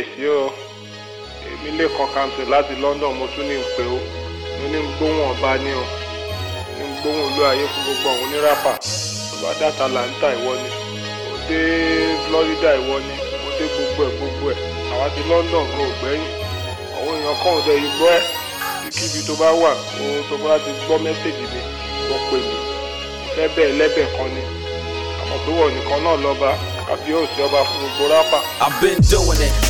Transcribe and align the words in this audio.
kábíyèsí 0.00 0.26
o. 0.28 0.52
Èmi 1.46 1.70
lè 1.78 1.86
kan 1.96 2.08
kamsi 2.14 2.44
láti 2.50 2.74
London 2.80 3.14
mo 3.18 3.26
tún 3.34 3.48
ní 3.48 3.56
ń 3.56 3.64
pè 3.76 3.84
ó. 3.84 3.98
Mo 4.60 4.66
ní 4.72 4.78
ń 4.78 4.88
gbóhùn 4.96 5.30
ọba 5.32 5.56
ní 5.64 5.72
o. 5.72 5.84
Ní 6.78 6.84
ń 6.88 6.92
gbóhùn 7.00 7.24
olú 7.26 7.42
ayé 7.50 7.64
fún 7.72 7.82
gbogbo 7.84 8.08
àwọn 8.10 8.24
oníràpà 8.24 8.72
tó 9.30 9.36
bá 9.42 9.50
dàtà 9.60 9.86
là 9.88 10.02
ìwọ 10.06 10.52
ni 10.62 10.68
mo 11.28 11.36
dé 11.48 11.60
Florida 12.26 12.70
ìwọ 12.80 12.94
ni 13.06 13.12
mo 13.42 13.50
dé 13.58 13.64
gbogbo 13.74 14.02
ẹ̀ 14.08 14.12
gbogbo 14.16 14.46
ẹ̀. 14.52 14.58
Àwa 14.92 15.06
ti 15.14 15.20
London 15.30 15.64
gan 15.70 15.80
ò 15.80 15.92
àwọn 16.98 17.14
èèyàn 17.16 17.36
kan 17.42 17.52
ò 17.56 17.60
dẹ̀ 17.66 17.76
yìí 17.82 17.90
gbọ́ 17.98 18.10
ẹ̀. 18.16 18.22
Tó 19.26 19.34
bá 19.40 19.48
wà 19.62 19.70
ohun 20.00 20.22
tó 20.30 20.36
bá 20.44 20.58
ti 20.64 20.70
gbọ́ 20.86 20.96
mẹ́sẹ̀gì 21.04 21.44
mi 21.52 21.60
wọ́n 22.10 22.22
pè 22.30 22.36
mí. 22.48 22.56
Fẹ́ 23.34 23.48
bẹ́ẹ̀ 23.56 23.76
lẹ́bẹ̀ 23.80 24.06
kan 24.16 24.28
ni. 24.34 24.42
Àmọ́ 25.22 25.36
pé 25.44 25.50
wọ́n 25.58 25.70
nìkan 25.76 26.00
náà 26.04 26.16
lọ́ba 26.24 26.50
àbí 26.92 27.10
òsì 27.20 27.38
ọba 27.46 27.60
fún 27.68 27.78
gbogbo 27.80 28.04
rápà. 28.14 28.38
I've 28.64 28.80
been 28.80 29.00
doing 29.10 29.40
it. 29.48 29.69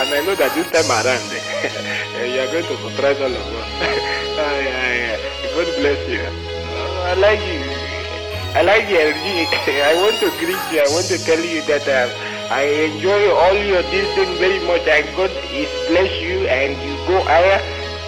And 0.00 0.14
I 0.14 0.24
know 0.24 0.34
that 0.34 0.54
this 0.54 0.70
time 0.70 0.90
around 0.90 1.26
you 2.32 2.40
are 2.40 2.50
going 2.52 2.64
to 2.64 2.76
surprise 2.86 3.18
all 3.20 3.34
of 3.34 3.48
us. 3.58 3.68
yeah, 4.38 4.94
yeah. 4.94 5.54
God 5.54 5.68
bless 5.82 6.00
you. 6.08 6.22
I 6.22 7.14
like 7.14 7.40
you. 7.40 7.78
I 8.54 8.62
like 8.62 8.88
your 8.88 9.00
I 9.12 9.94
want 10.00 10.16
to 10.20 10.30
greet 10.38 10.62
you. 10.72 10.80
I 10.80 10.88
want 10.90 11.06
to 11.06 11.18
tell 11.18 11.38
you 11.38 11.62
that 11.62 11.86
uh, 11.86 12.52
I 12.52 12.62
enjoy 12.62 13.30
all 13.30 13.54
your 13.54 13.82
this 13.82 14.08
thing 14.14 14.38
very 14.38 14.58
much 14.66 14.86
and 14.88 15.04
God 15.16 15.30
is 15.52 15.68
bless 15.88 16.10
you 16.22 16.46
and 16.46 16.72
you 16.82 16.96
go 17.06 17.20
higher. 17.24 17.60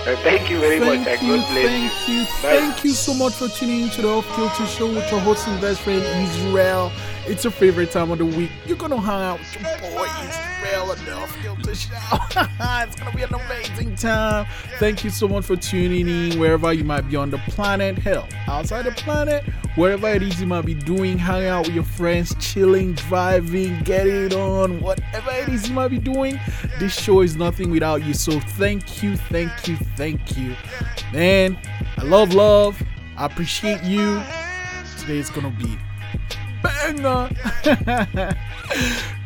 Uh, 0.06 0.16
thank 0.22 0.48
you 0.48 0.58
very 0.58 0.80
thank 0.80 1.04
much 1.04 1.08
and 1.08 1.26
you, 1.26 1.36
God 1.36 1.52
bless 1.52 1.66
thank 1.66 2.08
you. 2.08 2.14
you, 2.14 2.24
thank 2.40 2.84
you 2.84 2.90
so 2.92 3.12
much 3.14 3.34
for 3.34 3.48
tuning 3.48 3.82
into 3.82 4.00
the 4.00 4.08
Off 4.08 4.26
Kilter 4.34 4.66
Show 4.66 4.86
with 4.86 5.10
your 5.10 5.20
host 5.20 5.46
and 5.46 5.60
best 5.60 5.82
friend 5.82 6.02
Israel. 6.26 6.90
It's 7.26 7.44
your 7.44 7.52
favorite 7.52 7.90
time 7.90 8.10
of 8.10 8.18
the 8.18 8.26
week. 8.26 8.50
You're 8.66 8.76
gonna 8.76 9.00
hang 9.00 9.22
out 9.22 9.38
with 9.38 9.54
your 9.54 9.90
boy 9.92 10.06
Israel 10.06 10.86
the 10.86 11.12
Off 11.14 11.36
Kilter 11.42 11.74
Show. 11.74 11.94
it's 12.40 12.96
gonna 12.96 13.14
be 13.14 13.22
an 13.22 13.34
amazing 13.34 13.94
time. 13.94 14.46
Thank 14.78 15.04
you 15.04 15.10
so 15.10 15.28
much 15.28 15.44
for 15.44 15.56
tuning 15.56 16.08
in 16.08 16.38
wherever 16.38 16.72
you 16.72 16.84
might 16.84 17.08
be 17.08 17.16
on 17.16 17.30
the 17.30 17.38
planet. 17.48 17.98
Hell, 17.98 18.26
outside 18.48 18.86
the 18.86 18.92
planet, 18.92 19.44
wherever 19.74 20.08
it 20.08 20.22
is 20.22 20.40
you 20.40 20.46
might 20.46 20.64
be 20.64 20.74
doing, 20.74 21.18
hanging 21.18 21.48
out 21.48 21.66
with 21.66 21.74
your 21.74 21.84
friends, 21.84 22.34
chilling, 22.40 22.94
driving, 22.94 23.78
getting 23.80 24.26
it 24.26 24.34
on, 24.34 24.80
whatever 24.80 25.30
it 25.30 25.48
is 25.48 25.68
you 25.68 25.74
might 25.74 25.88
be 25.88 25.98
doing. 25.98 26.40
This 26.78 26.98
show 26.98 27.20
is 27.20 27.36
nothing 27.36 27.70
without 27.70 28.02
you. 28.04 28.14
So 28.14 28.40
thank 28.40 29.02
you, 29.02 29.16
thank 29.16 29.68
you, 29.68 29.76
thank 29.96 30.36
you. 30.36 30.56
Man, 31.12 31.58
I 31.98 32.02
love 32.02 32.34
love. 32.34 32.82
I 33.16 33.26
appreciate 33.26 33.82
you. 33.84 34.22
Today 34.98 35.18
is 35.18 35.30
gonna 35.30 35.50
be 35.50 35.78
banger. 36.62 37.30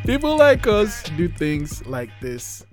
People 0.06 0.36
like 0.36 0.66
us 0.66 1.02
do 1.16 1.28
things 1.28 1.84
like 1.86 2.10
this. 2.20 2.64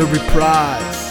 The 0.00 0.06
Reprise. 0.06 1.10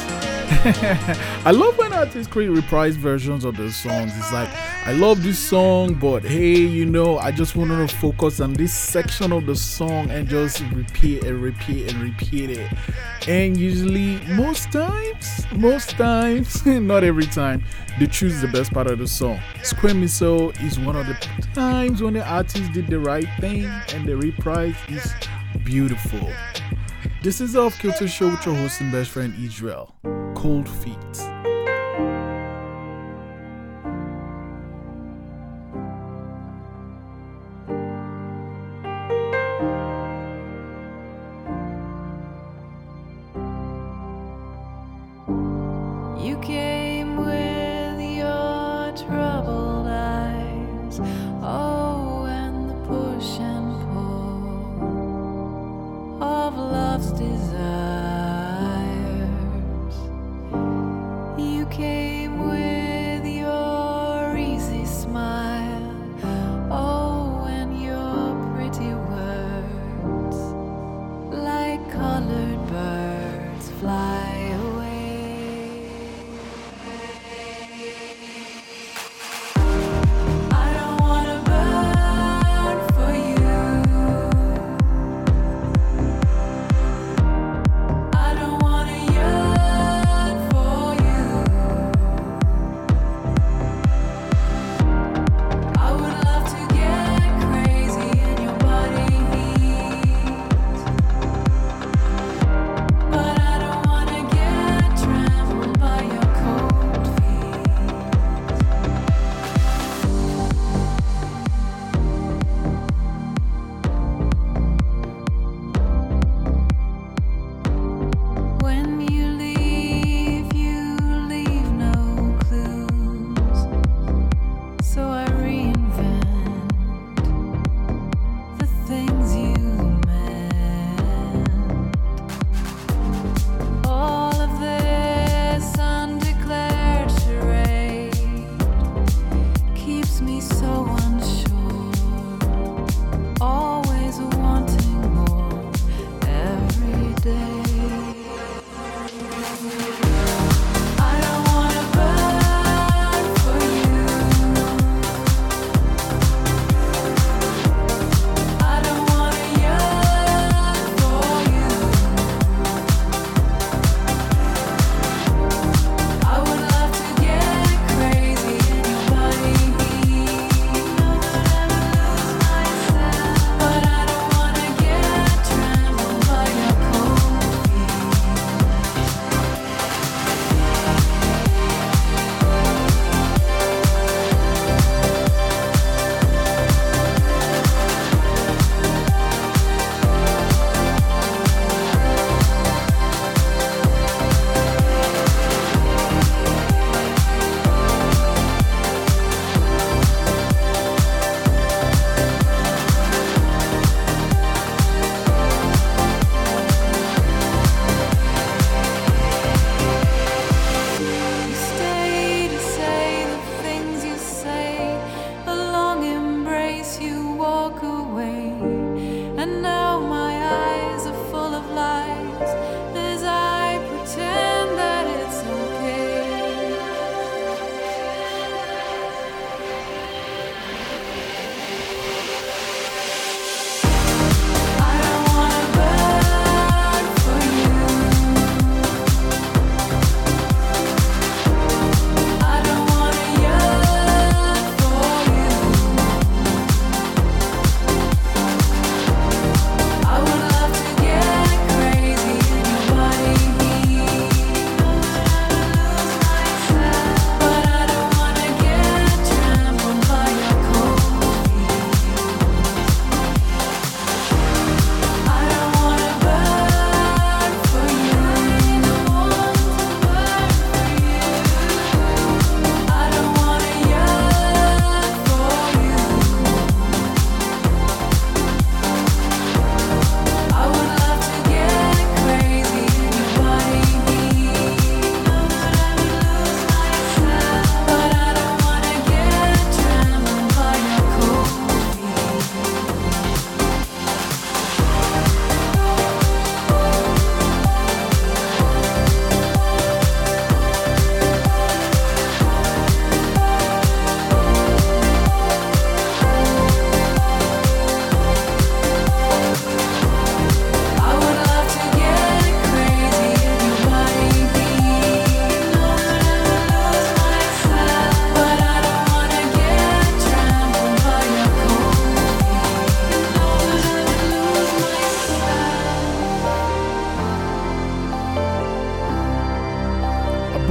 I 1.45 1.51
love 1.51 1.77
when 1.77 1.93
artists 1.93 2.25
create 2.25 2.47
reprise 2.47 2.95
versions 2.95 3.45
of 3.45 3.55
their 3.55 3.69
songs. 3.69 4.17
It's 4.17 4.33
like, 4.33 4.49
I 4.87 4.93
love 4.93 5.21
this 5.21 5.37
song, 5.37 5.93
but 5.93 6.23
hey, 6.23 6.55
you 6.55 6.87
know, 6.87 7.19
I 7.19 7.31
just 7.31 7.55
want 7.55 7.69
to 7.69 7.95
focus 7.97 8.39
on 8.39 8.53
this 8.53 8.73
section 8.73 9.31
of 9.31 9.45
the 9.45 9.55
song 9.55 10.09
and 10.09 10.27
just 10.27 10.61
repeat 10.73 11.23
and 11.23 11.39
repeat 11.39 11.93
and 11.93 12.01
repeat 12.01 12.49
it. 12.49 12.67
And 13.27 13.55
usually, 13.57 14.21
most 14.29 14.71
times, 14.71 15.45
most 15.55 15.91
times, 15.91 16.65
not 16.65 17.03
every 17.03 17.27
time, 17.27 17.63
they 17.99 18.07
choose 18.07 18.41
the 18.41 18.47
best 18.47 18.73
part 18.73 18.87
of 18.87 18.97
the 18.97 19.07
song. 19.07 19.39
Square 19.61 19.93
Miso 19.93 20.59
is 20.63 20.79
one 20.79 20.95
of 20.95 21.05
the 21.05 21.13
times 21.53 22.01
when 22.01 22.15
the 22.15 22.27
artist 22.27 22.73
did 22.73 22.87
the 22.87 22.97
right 22.97 23.29
thing 23.39 23.65
and 23.93 24.07
the 24.07 24.17
reprise 24.17 24.73
is 24.87 25.13
beautiful. 25.63 26.27
This 27.21 27.41
is 27.41 27.57
Off 27.57 27.77
Kilter 27.79 28.07
Show 28.07 28.29
with 28.29 28.45
your 28.45 28.55
host 28.55 28.79
and 28.79 28.93
best 28.93 29.09
friend 29.09 29.33
Israel. 29.43 29.93
Cold 30.35 30.69
Feet. 30.69 31.28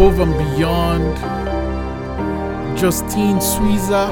Above 0.09 0.21
and 0.21 0.57
Beyond, 0.57 1.17
Justine 2.79 3.37
Suissa, 3.41 4.09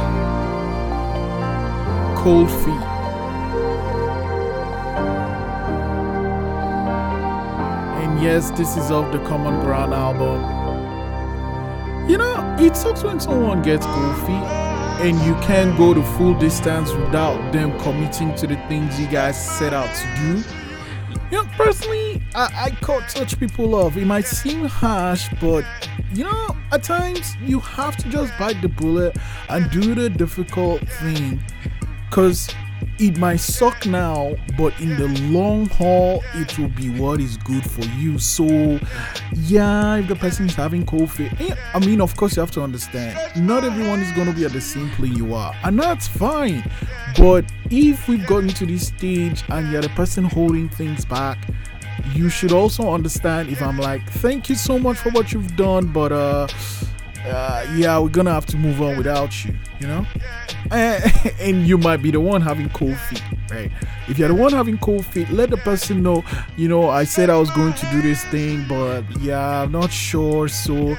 Cold 2.18 2.50
Feet. 2.50 2.86
And 8.02 8.22
yes, 8.22 8.50
this 8.50 8.76
is 8.76 8.90
off 8.90 9.10
the 9.10 9.20
Common 9.20 9.58
Ground 9.60 9.94
album. 9.94 10.42
You 12.10 12.18
know, 12.18 12.56
it 12.60 12.76
sucks 12.76 13.02
when 13.02 13.18
someone 13.18 13.62
gets 13.62 13.86
cold 13.86 14.16
feet 14.26 14.46
and 15.00 15.18
you 15.24 15.34
can't 15.46 15.78
go 15.78 15.94
the 15.94 16.02
full 16.18 16.34
distance 16.38 16.92
without 16.92 17.52
them 17.54 17.72
committing 17.80 18.34
to 18.34 18.46
the 18.46 18.56
things 18.68 19.00
you 19.00 19.06
guys 19.06 19.36
set 19.58 19.72
out 19.72 19.88
to 19.96 20.06
do. 20.20 20.44
You 21.30 21.42
know, 21.42 21.48
personally, 21.56 21.95
I, 22.36 22.66
I 22.66 22.70
cut 22.82 23.10
such 23.10 23.40
people 23.40 23.74
off. 23.74 23.96
It 23.96 24.04
might 24.04 24.26
seem 24.26 24.66
harsh, 24.66 25.28
but 25.40 25.64
you 26.12 26.24
know, 26.24 26.54
at 26.70 26.82
times 26.82 27.34
you 27.42 27.60
have 27.60 27.96
to 27.96 28.08
just 28.10 28.38
bite 28.38 28.60
the 28.60 28.68
bullet 28.68 29.16
and 29.48 29.70
do 29.70 29.94
the 29.94 30.10
difficult 30.10 30.86
thing. 31.00 31.42
Cause 32.10 32.48
it 32.98 33.16
might 33.18 33.40
suck 33.40 33.86
now, 33.86 34.34
but 34.56 34.78
in 34.80 34.96
the 34.96 35.08
long 35.30 35.66
haul, 35.70 36.22
it 36.34 36.58
will 36.58 36.68
be 36.68 36.90
what 36.90 37.20
is 37.20 37.36
good 37.38 37.68
for 37.68 37.84
you. 37.98 38.18
So, 38.18 38.78
yeah, 39.34 39.96
if 39.96 40.08
the 40.08 40.16
person 40.16 40.46
is 40.46 40.54
having 40.54 40.86
feet, 41.06 41.32
eh, 41.40 41.54
I 41.74 41.78
mean, 41.78 42.00
of 42.00 42.16
course, 42.16 42.36
you 42.36 42.40
have 42.40 42.50
to 42.52 42.62
understand, 42.62 43.18
not 43.46 43.64
everyone 43.64 44.00
is 44.00 44.12
going 44.12 44.28
to 44.28 44.32
be 44.32 44.44
at 44.44 44.52
the 44.52 44.60
same 44.60 44.90
place 44.90 45.16
you 45.16 45.34
are, 45.34 45.54
and 45.64 45.78
that's 45.78 46.06
fine. 46.06 46.70
But 47.16 47.44
if 47.70 48.08
we've 48.08 48.26
gotten 48.26 48.48
to 48.48 48.66
this 48.66 48.88
stage 48.88 49.42
and 49.48 49.70
you're 49.70 49.82
the 49.82 49.88
person 49.90 50.24
holding 50.24 50.68
things 50.68 51.04
back, 51.04 51.38
you 52.16 52.28
should 52.28 52.52
also 52.52 52.92
understand 52.92 53.48
if 53.48 53.62
I'm 53.62 53.78
like, 53.78 54.08
thank 54.10 54.48
you 54.48 54.54
so 54.54 54.78
much 54.78 54.96
for 54.96 55.10
what 55.10 55.32
you've 55.32 55.54
done, 55.56 55.86
but 55.86 56.12
uh, 56.12 56.48
uh 57.26 57.66
yeah, 57.74 57.98
we're 57.98 58.08
gonna 58.08 58.32
have 58.32 58.46
to 58.46 58.56
move 58.56 58.80
on 58.80 58.96
without 58.96 59.44
you, 59.44 59.54
you 59.80 59.86
know? 59.86 60.06
Eh, 60.70 61.30
and 61.40 61.66
you 61.66 61.78
might 61.78 62.02
be 62.02 62.10
the 62.10 62.20
one 62.20 62.40
having 62.40 62.68
cold 62.70 62.96
feet, 62.96 63.22
right? 63.50 63.70
If 64.08 64.18
you're 64.18 64.28
the 64.28 64.34
one 64.34 64.52
having 64.52 64.78
cold 64.78 65.04
feet, 65.06 65.30
let 65.30 65.50
the 65.50 65.58
person 65.58 66.02
know, 66.02 66.24
you 66.56 66.68
know, 66.68 66.88
I 66.88 67.04
said 67.04 67.30
I 67.30 67.38
was 67.38 67.50
going 67.50 67.74
to 67.74 67.86
do 67.90 68.02
this 68.02 68.24
thing, 68.26 68.64
but 68.68 69.02
yeah, 69.20 69.62
I'm 69.62 69.72
not 69.72 69.92
sure, 69.92 70.48
so 70.48 70.96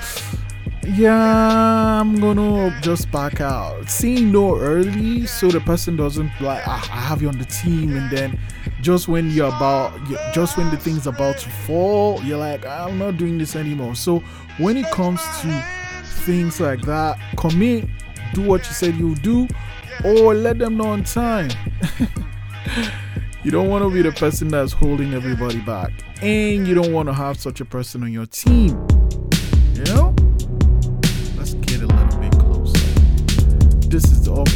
yeah, 0.85 1.99
I'm 1.99 2.19
gonna 2.19 2.77
just 2.81 3.11
back 3.11 3.41
out. 3.41 3.89
Saying 3.89 4.31
no 4.31 4.57
early 4.57 5.25
so 5.25 5.49
the 5.49 5.59
person 5.59 5.95
doesn't 5.95 6.31
like, 6.39 6.65
ah, 6.67 6.87
I 6.91 7.01
have 7.01 7.21
you 7.21 7.27
on 7.27 7.37
the 7.37 7.45
team, 7.45 7.95
and 7.95 8.09
then 8.09 8.39
just 8.81 9.07
when 9.07 9.29
you're 9.31 9.47
about, 9.47 9.99
just 10.33 10.57
when 10.57 10.69
the 10.69 10.77
thing's 10.77 11.07
about 11.07 11.37
to 11.39 11.49
fall, 11.49 12.21
you're 12.23 12.37
like, 12.37 12.65
I'm 12.65 12.97
not 12.97 13.17
doing 13.17 13.37
this 13.37 13.55
anymore. 13.55 13.95
So 13.95 14.19
when 14.57 14.77
it 14.77 14.89
comes 14.91 15.21
to 15.41 15.65
things 16.03 16.59
like 16.59 16.81
that, 16.81 17.19
commit, 17.37 17.87
do 18.33 18.41
what 18.41 18.65
you 18.67 18.73
said 18.73 18.95
you'll 18.95 19.15
do, 19.15 19.47
or 20.05 20.33
let 20.33 20.59
them 20.59 20.77
know 20.77 20.87
on 20.87 21.03
time. 21.03 21.49
you 23.43 23.51
don't 23.51 23.69
want 23.69 23.83
to 23.83 23.89
be 23.89 24.01
the 24.01 24.11
person 24.11 24.49
that's 24.49 24.73
holding 24.73 25.13
everybody 25.13 25.59
back, 25.61 25.91
and 26.21 26.67
you 26.67 26.75
don't 26.75 26.93
want 26.93 27.07
to 27.07 27.13
have 27.13 27.39
such 27.39 27.61
a 27.61 27.65
person 27.65 28.03
on 28.03 28.11
your 28.11 28.25
team. 28.25 28.69
You 29.73 29.83
know? 29.85 30.15
Let's 31.35 31.53
get 31.55 31.81
a 31.81 31.87
little 31.87 32.19
bit 32.19 32.31
closer. 32.39 32.77
This 33.89 34.03
is 34.05 34.25
the 34.25 34.33
Off 34.33 34.47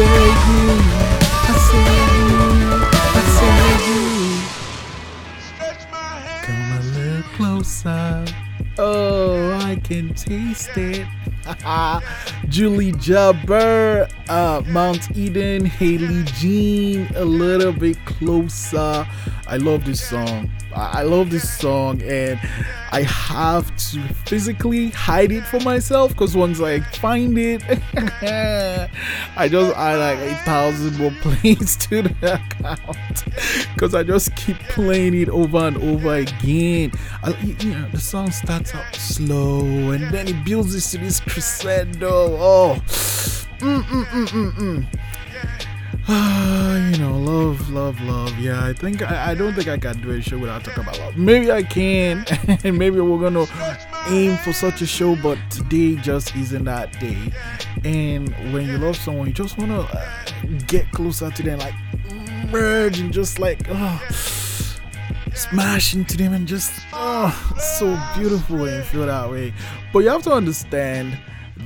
you, 0.00 0.06
I 1.42 1.54
you, 1.74 2.32
I 3.16 3.22
you. 3.86 4.02
Come 6.42 6.72
a 6.72 6.80
little 6.94 7.22
closer. 7.36 8.24
Oh, 8.78 9.52
I 9.60 9.76
can 9.76 10.14
taste 10.14 10.76
it. 10.76 11.06
Julie 12.48 12.92
Jabre, 12.92 14.10
uh, 14.28 14.62
Mount 14.66 15.16
Eden, 15.16 15.66
Hayley 15.66 16.24
Gene, 16.24 17.06
a 17.16 17.24
little 17.24 17.72
bit 17.72 17.98
closer. 18.06 19.06
I 19.46 19.56
love 19.56 19.84
this 19.84 20.00
song. 20.08 20.50
I 20.74 21.02
love 21.02 21.30
this 21.30 21.58
song, 21.58 22.00
and 22.02 22.38
I 22.92 23.02
have 23.02 23.74
to 23.90 24.00
physically 24.26 24.90
hide 24.90 25.32
it 25.32 25.44
for 25.44 25.60
myself 25.60 26.12
because 26.12 26.36
once 26.36 26.60
I 26.60 26.80
find 26.80 27.36
it, 27.38 27.62
I 29.36 29.48
just 29.48 29.76
add 29.76 29.98
like 29.98 30.18
a 30.18 30.34
thousand 30.44 30.98
more 30.98 31.12
plays 31.20 31.76
to 31.76 32.02
the 32.02 32.34
account 32.34 33.24
because 33.74 33.94
I 33.94 34.02
just 34.02 34.34
keep 34.36 34.58
playing 34.68 35.14
it 35.14 35.28
over 35.28 35.58
and 35.58 35.76
over 35.78 36.14
again. 36.14 36.92
I, 37.22 37.30
you 37.40 37.70
know, 37.70 37.88
the 37.90 38.00
song 38.00 38.30
starts 38.30 38.74
out 38.74 38.94
slow 38.94 39.60
and 39.90 40.12
then 40.12 40.28
it 40.28 40.44
builds 40.44 40.74
into 40.74 41.04
this 41.04 41.20
crescendo. 41.20 42.36
Oh, 42.38 42.80
mm, 43.58 43.82
mm, 43.82 44.04
mm, 44.04 44.26
mm, 44.28 44.52
mm. 44.52 44.86
Ah, 44.92 45.09
Ah, 46.12 46.74
you 46.88 46.98
know, 46.98 47.16
love, 47.16 47.70
love, 47.70 48.00
love. 48.00 48.36
Yeah, 48.36 48.64
I 48.64 48.72
think 48.72 49.00
I, 49.00 49.30
I 49.30 49.34
don't 49.36 49.54
think 49.54 49.68
I 49.68 49.78
can 49.78 50.00
do 50.02 50.10
a 50.10 50.20
show 50.20 50.38
without 50.38 50.64
talking 50.64 50.82
about 50.82 50.98
love. 50.98 51.16
Maybe 51.16 51.52
I 51.52 51.62
can, 51.62 52.24
and 52.64 52.76
maybe 52.76 52.98
we're 52.98 53.30
gonna 53.30 53.46
aim 54.08 54.36
for 54.38 54.52
such 54.52 54.82
a 54.82 54.86
show, 54.86 55.14
but 55.14 55.38
today 55.50 55.94
just 55.94 56.34
isn't 56.34 56.64
that 56.64 56.98
day. 56.98 57.32
And 57.84 58.28
when 58.52 58.66
you 58.66 58.78
love 58.78 58.96
someone, 58.96 59.28
you 59.28 59.32
just 59.32 59.56
wanna 59.56 59.82
uh, 59.82 60.22
get 60.66 60.90
closer 60.90 61.30
to 61.30 61.42
them, 61.44 61.60
like 61.60 61.74
merge 62.50 62.98
and 62.98 63.12
just 63.12 63.38
like 63.38 63.60
oh, 63.68 64.02
smash 65.32 65.94
into 65.94 66.16
them 66.16 66.32
and 66.32 66.48
just 66.48 66.72
oh, 66.92 67.54
so 67.78 67.96
beautiful 68.18 68.68
you 68.68 68.82
feel 68.82 69.06
that 69.06 69.30
way. 69.30 69.52
But 69.92 70.00
you 70.00 70.08
have 70.08 70.24
to 70.24 70.32
understand 70.32 71.16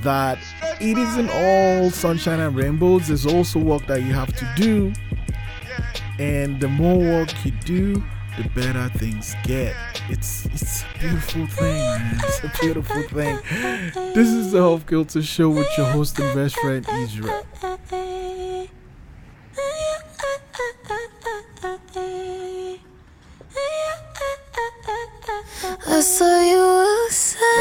that 0.05 0.37
it 0.79 0.97
isn't 0.97 1.29
all 1.31 1.89
sunshine 1.89 2.39
and 2.39 2.55
rainbows. 2.55 3.07
There's 3.07 3.25
also 3.25 3.59
work 3.59 3.85
that 3.87 4.03
you 4.03 4.13
have 4.13 4.33
to 4.35 4.47
do, 4.55 4.93
and 6.19 6.59
the 6.59 6.67
more 6.67 6.97
work 6.97 7.29
you 7.43 7.51
do, 7.51 8.03
the 8.37 8.47
better 8.55 8.87
things 8.97 9.35
get. 9.43 9.75
It's 10.07 10.45
it's 10.45 10.83
a 10.83 10.99
beautiful 10.99 11.47
thing, 11.47 11.75
man. 11.75 12.21
It's 12.23 12.43
a 12.43 12.51
beautiful 12.61 13.01
thing. 13.03 13.39
This 14.13 14.29
is 14.29 14.51
the 14.51 14.61
Off 14.61 14.85
Kilter 14.85 15.23
Show 15.23 15.49
with 15.49 15.67
your 15.77 15.87
host 15.87 16.19
and 16.19 16.35
best 16.35 16.55
friend 16.59 16.85
Israel. 16.99 17.43
I 25.87 26.01
saw 26.01 26.41
you 26.41 27.05
outside 27.07 27.54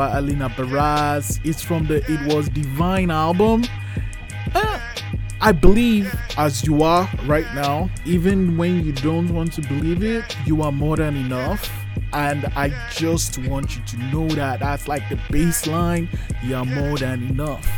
by 0.00 0.16
Alina 0.16 0.48
Baraz. 0.48 1.38
It's 1.44 1.60
from 1.60 1.86
the 1.86 1.96
It 2.10 2.32
Was 2.32 2.48
Divine 2.48 3.10
album. 3.10 3.64
Uh, 4.54 4.80
I 5.42 5.52
believe, 5.52 6.10
as 6.38 6.64
you 6.64 6.82
are 6.82 7.06
right 7.26 7.44
now, 7.54 7.90
even 8.06 8.56
when 8.56 8.82
you 8.82 8.92
don't 8.92 9.28
want 9.34 9.52
to 9.52 9.60
believe 9.60 10.02
it, 10.02 10.24
you 10.46 10.62
are 10.62 10.72
more 10.72 10.96
than 10.96 11.16
enough. 11.16 11.70
And 12.14 12.46
I 12.56 12.72
just 12.92 13.36
want 13.46 13.76
you 13.76 13.82
to 13.88 13.96
know 14.04 14.26
that 14.28 14.60
that's 14.60 14.88
like 14.88 15.06
the 15.10 15.16
baseline. 15.16 16.08
You 16.42 16.56
are 16.56 16.64
more 16.64 16.96
than 16.96 17.22
enough. 17.22 17.68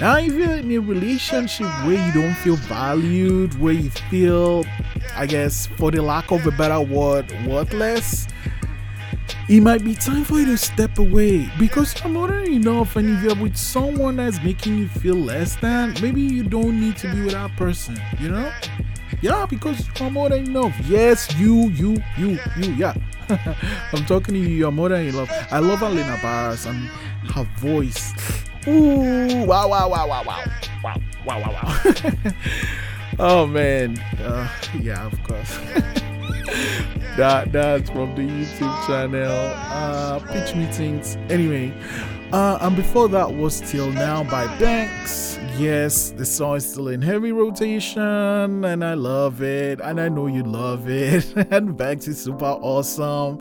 Now, 0.00 0.18
if 0.18 0.34
you're 0.34 0.58
in 0.58 0.70
a 0.70 0.78
relationship 0.78 1.66
where 1.84 2.06
you 2.06 2.12
don't 2.12 2.36
feel 2.36 2.54
valued, 2.54 3.60
where 3.60 3.74
you 3.74 3.90
feel, 3.90 4.64
I 5.16 5.26
guess, 5.26 5.66
for 5.66 5.90
the 5.90 6.00
lack 6.00 6.30
of 6.30 6.46
a 6.46 6.52
better 6.52 6.80
word, 6.80 7.26
worthless, 7.44 8.28
it 9.48 9.60
might 9.60 9.84
be 9.84 9.94
time 9.94 10.24
for 10.24 10.40
you 10.40 10.46
to 10.46 10.58
step 10.58 10.98
away 10.98 11.48
because 11.58 11.94
you're 12.00 12.12
more 12.12 12.26
than 12.28 12.50
enough. 12.50 12.96
And 12.96 13.08
if 13.10 13.22
you're 13.22 13.40
with 13.40 13.56
someone 13.56 14.16
that's 14.16 14.42
making 14.42 14.76
you 14.76 14.88
feel 14.88 15.14
less 15.14 15.54
than, 15.56 15.94
maybe 16.02 16.20
you 16.20 16.42
don't 16.42 16.80
need 16.80 16.96
to 16.98 17.14
be 17.14 17.22
with 17.22 17.32
that 17.32 17.54
person, 17.56 18.00
you 18.18 18.28
know? 18.30 18.52
Yeah, 19.22 19.46
because 19.48 19.88
you're 20.00 20.10
more 20.10 20.30
than 20.30 20.46
enough. 20.46 20.74
Yes, 20.86 21.32
you, 21.36 21.68
you, 21.70 21.96
you, 22.18 22.38
you, 22.56 22.72
yeah. 22.74 22.94
I'm 23.92 24.04
talking 24.06 24.34
to 24.34 24.40
you, 24.40 24.48
you're 24.48 24.72
more 24.72 24.88
than 24.88 25.06
enough. 25.06 25.30
I 25.52 25.60
love 25.60 25.80
Alina 25.82 26.16
Baraz 26.16 26.68
and 26.68 26.88
her 27.30 27.44
voice. 27.58 28.12
Ooh, 28.66 29.44
wow, 29.44 29.68
wow, 29.68 29.88
wow, 29.88 30.08
wow, 30.08 30.24
wow, 30.24 30.44
wow, 30.82 30.96
wow, 31.24 31.40
wow, 31.40 31.52
wow. 31.52 32.32
oh 33.20 33.46
man, 33.46 33.96
uh, 34.20 34.48
yeah, 34.80 35.06
of 35.06 35.22
course. 35.22 35.56
that 37.16 37.50
that's 37.52 37.88
from 37.90 38.14
the 38.14 38.22
YouTube 38.22 38.86
channel. 38.86 39.52
Uh, 39.56 40.18
pitch 40.20 40.54
meetings. 40.54 41.16
Anyway, 41.30 41.72
uh, 42.32 42.58
and 42.60 42.76
before 42.76 43.08
that 43.08 43.34
was 43.34 43.60
Till 43.60 43.90
Now 43.92 44.22
by 44.24 44.46
Banks. 44.58 45.38
Yes, 45.56 46.10
the 46.10 46.26
song 46.26 46.56
is 46.56 46.70
still 46.70 46.88
in 46.88 47.00
heavy 47.00 47.32
rotation, 47.32 48.64
and 48.64 48.84
I 48.84 48.92
love 48.94 49.42
it, 49.42 49.80
and 49.80 49.98
I 49.98 50.10
know 50.10 50.26
you 50.26 50.42
love 50.42 50.90
it. 50.90 51.34
and 51.50 51.76
Banks 51.76 52.06
is 52.06 52.20
super 52.20 52.44
awesome. 52.44 53.38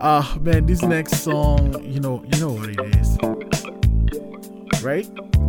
Ah, 0.00 0.36
man, 0.40 0.66
this 0.66 0.82
next 0.82 1.22
song, 1.22 1.82
you 1.82 2.00
know, 2.00 2.22
you 2.32 2.40
know 2.40 2.52
what 2.52 2.68
it 2.68 2.80
is, 2.96 4.82
right? 4.82 5.39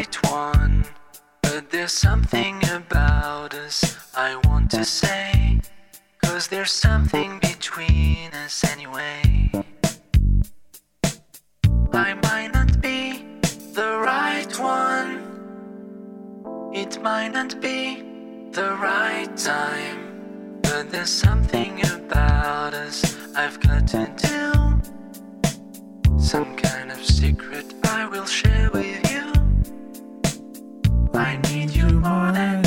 Right 0.00 0.30
one. 0.30 0.84
But 1.42 1.70
there's 1.70 1.92
something 1.92 2.56
about 2.70 3.52
us 3.54 3.96
I 4.16 4.36
want 4.46 4.70
to 4.70 4.84
say. 4.84 5.60
Cause 6.24 6.48
there's 6.48 6.72
something 6.72 7.38
between 7.40 8.30
us 8.44 8.64
anyway. 8.64 9.20
I 11.92 12.14
might 12.28 12.50
not 12.54 12.80
be 12.80 13.24
the 13.74 13.90
right 14.10 14.52
one. 14.58 15.12
It 16.72 17.02
might 17.02 17.32
not 17.38 17.60
be 17.60 18.02
the 18.52 18.70
right 18.80 19.30
time. 19.36 19.98
But 20.62 20.90
there's 20.90 21.14
something 21.26 21.72
about 21.92 22.72
us 22.72 22.96
I've 23.36 23.60
got 23.60 23.86
to 23.88 24.04
do. 24.16 24.42
Some 26.18 26.56
kind 26.56 26.90
of 26.90 27.04
secret 27.04 27.66
I 27.84 28.06
will 28.06 28.26
share 28.26 28.69
need 31.50 31.74
you 31.74 31.88
more 31.88 32.30
than 32.30 32.59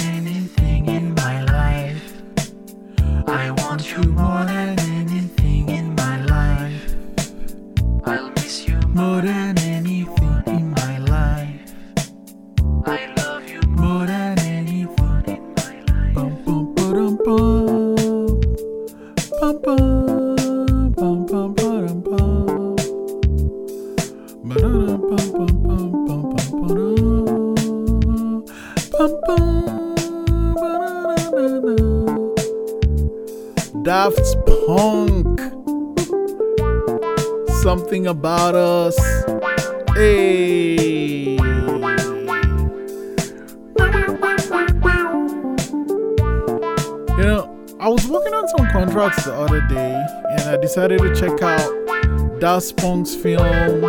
Punk's 52.83 53.15
film 53.15 53.81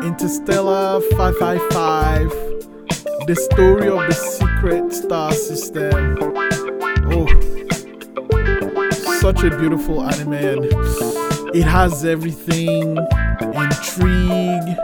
Interstella 0.00 1.02
555 1.18 2.30
The 3.26 3.36
Story 3.36 3.88
of 3.88 3.98
the 4.08 4.14
Secret 4.14 4.90
Star 4.94 5.32
System. 5.32 6.16
Oh, 7.12 7.26
such 9.20 9.42
a 9.44 9.50
beautiful 9.58 10.02
anime 10.02 10.32
and 10.32 10.64
it 11.54 11.64
has 11.64 12.06
everything 12.06 12.96
intrigue, 13.42 14.78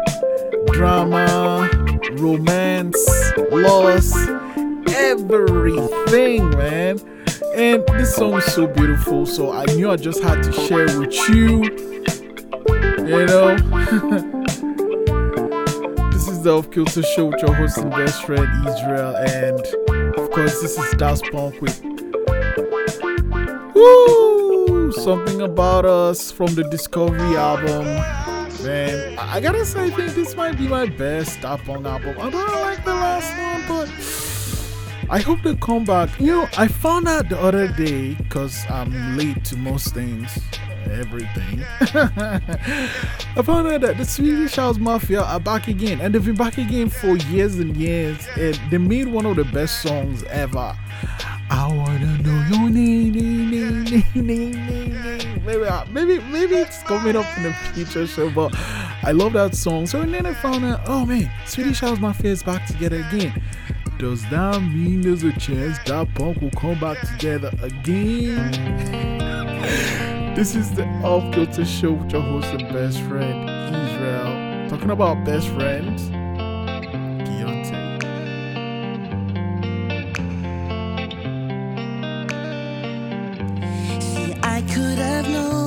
drama, 0.66 1.70
romance, 2.16 3.32
loss, 3.50 4.14
everything, 4.94 6.50
man. 6.50 7.00
And 7.54 7.82
this 7.96 8.14
song 8.14 8.34
is 8.34 8.44
so 8.52 8.66
beautiful, 8.66 9.24
so 9.24 9.52
I 9.52 9.64
knew 9.74 9.90
I 9.90 9.96
just 9.96 10.22
had 10.22 10.42
to 10.42 10.52
share 10.52 10.98
with 10.98 11.14
you. 11.30 11.91
You 13.12 13.26
know, 13.26 13.56
this 16.12 16.28
is 16.28 16.42
the 16.42 16.56
Off 16.56 16.70
Kilter 16.70 17.02
Show 17.02 17.26
with 17.26 17.42
your 17.42 17.52
host 17.54 17.76
and 17.76 17.90
best 17.90 18.24
friend 18.24 18.48
Israel, 18.66 19.14
and 19.16 19.60
of 20.16 20.30
course, 20.30 20.62
this 20.62 20.78
is 20.78 20.94
Daft 20.94 21.30
Punk 21.30 21.60
with 21.60 21.78
Woo! 23.74 24.92
Something 24.92 25.42
about 25.42 25.84
us 25.84 26.32
from 26.32 26.54
the 26.54 26.64
Discovery 26.70 27.36
album. 27.36 27.84
Man, 28.64 29.18
I 29.18 29.36
I 29.36 29.40
gotta 29.40 29.66
say, 29.66 29.84
I 29.84 29.90
think 29.90 30.14
this 30.14 30.34
might 30.34 30.56
be 30.56 30.66
my 30.66 30.86
best 30.86 31.42
Daft 31.42 31.66
Punk 31.66 31.84
album. 31.84 32.16
I 32.18 32.30
don't 32.30 32.60
like 32.62 32.82
the 32.82 32.94
last 32.94 33.30
one, 33.38 33.62
but 33.68 35.10
I 35.10 35.18
hope 35.20 35.42
they 35.42 35.54
come 35.56 35.84
back. 35.84 36.08
You 36.18 36.28
know, 36.28 36.48
I 36.56 36.66
found 36.66 37.08
out 37.08 37.28
the 37.28 37.38
other 37.38 37.68
day 37.68 38.14
because 38.14 38.64
I'm 38.70 39.18
late 39.18 39.44
to 39.44 39.56
most 39.58 39.92
things 39.92 40.30
everything. 40.90 41.64
Upon 43.36 43.64
that, 43.80 43.96
the 43.96 44.04
Swedish 44.04 44.56
House 44.56 44.78
Mafia 44.78 45.22
are 45.22 45.40
back 45.40 45.68
again, 45.68 46.00
and 46.00 46.14
they've 46.14 46.24
been 46.24 46.34
back 46.34 46.58
again 46.58 46.88
for 46.88 47.16
years 47.16 47.56
and 47.56 47.76
years. 47.76 48.18
And 48.36 48.58
they 48.70 48.78
made 48.78 49.08
one 49.08 49.26
of 49.26 49.36
the 49.36 49.44
best 49.44 49.82
songs 49.82 50.22
ever. 50.24 50.76
I 51.50 51.66
wanna 51.66 52.18
know 52.18 52.46
your 52.50 52.70
name, 52.70 53.12
name, 53.12 53.50
name, 53.50 53.84
name, 54.14 54.26
name, 54.26 55.42
Maybe, 55.44 55.64
uh, 55.64 55.84
maybe, 55.90 56.18
maybe 56.20 56.54
it's 56.54 56.82
coming 56.84 57.16
up 57.16 57.26
in 57.36 57.42
the 57.42 57.52
future 57.74 58.06
show, 58.06 58.30
but 58.30 58.54
I 59.02 59.12
love 59.12 59.32
that 59.34 59.54
song. 59.54 59.86
So 59.86 60.02
then 60.02 60.24
I 60.24 60.34
found 60.34 60.64
out, 60.64 60.80
oh 60.86 61.04
man, 61.04 61.30
Swedish 61.46 61.80
House 61.80 61.98
Mafia 61.98 62.30
is 62.30 62.42
back 62.42 62.66
together 62.66 63.04
again. 63.10 63.42
Does 63.98 64.22
that 64.30 64.60
mean 64.62 65.02
there's 65.02 65.22
a 65.24 65.32
chance 65.38 65.78
that 65.86 66.14
punk 66.14 66.40
will 66.40 66.50
come 66.50 66.80
back 66.80 67.00
together 67.00 67.52
again? 67.62 68.50
This 70.34 70.54
is 70.54 70.70
the 70.74 70.86
Off 71.04 71.22
Show 71.68 71.92
with 71.92 72.10
your 72.10 72.22
host 72.22 72.46
and 72.54 72.72
best 72.72 73.00
friend, 73.02 73.50
Israel. 73.50 74.68
Talking 74.70 74.90
about 74.90 75.24
best 75.26 75.46
friends, 75.48 76.08
Keonte. 77.28 78.00
See, 84.00 84.34
I 84.42 84.62
could 84.62 84.98
have 84.98 85.28
known. 85.28 85.61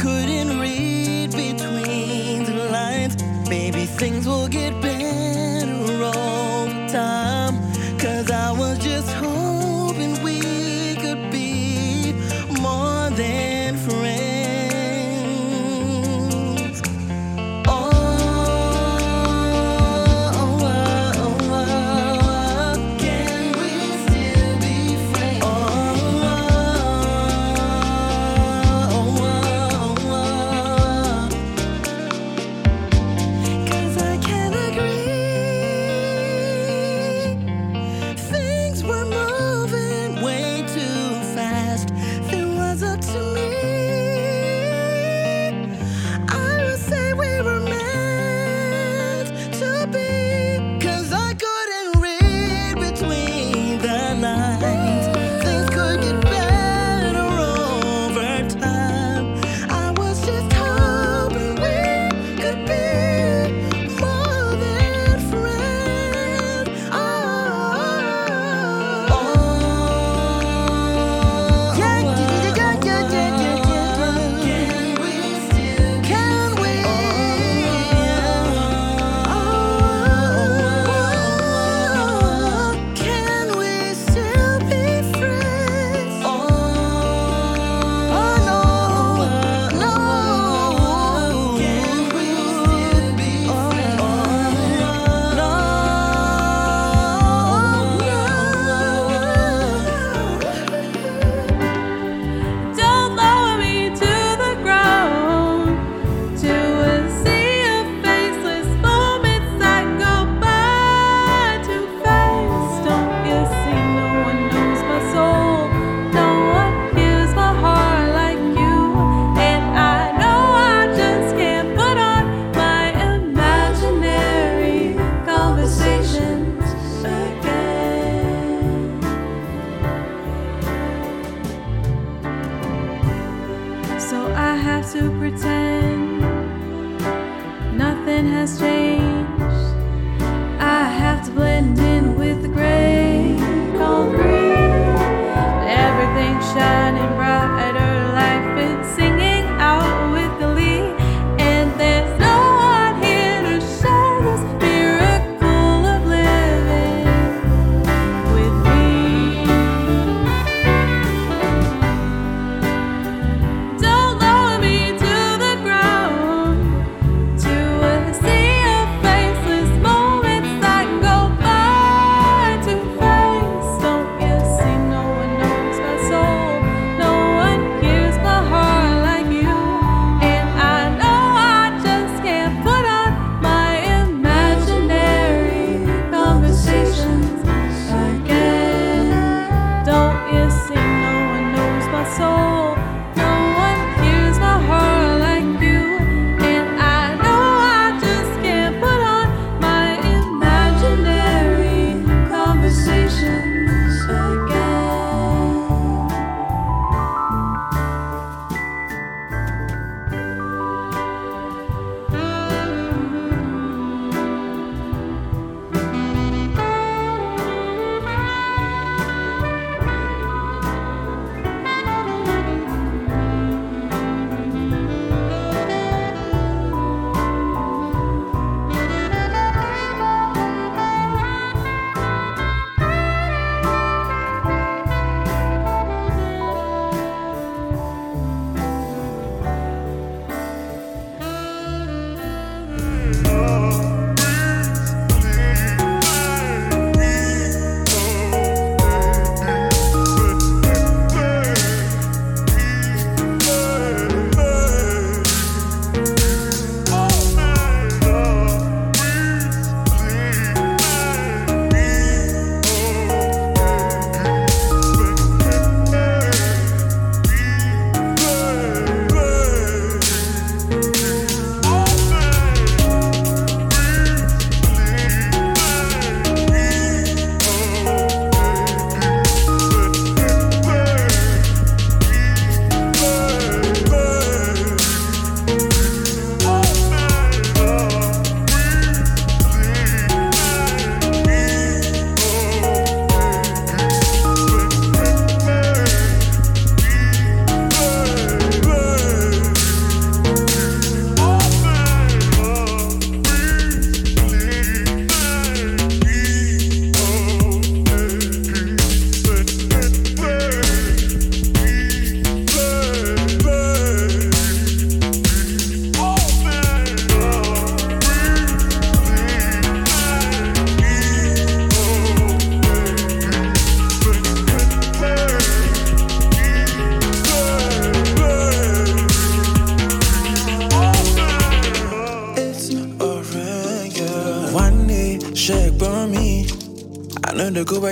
could 0.00 0.29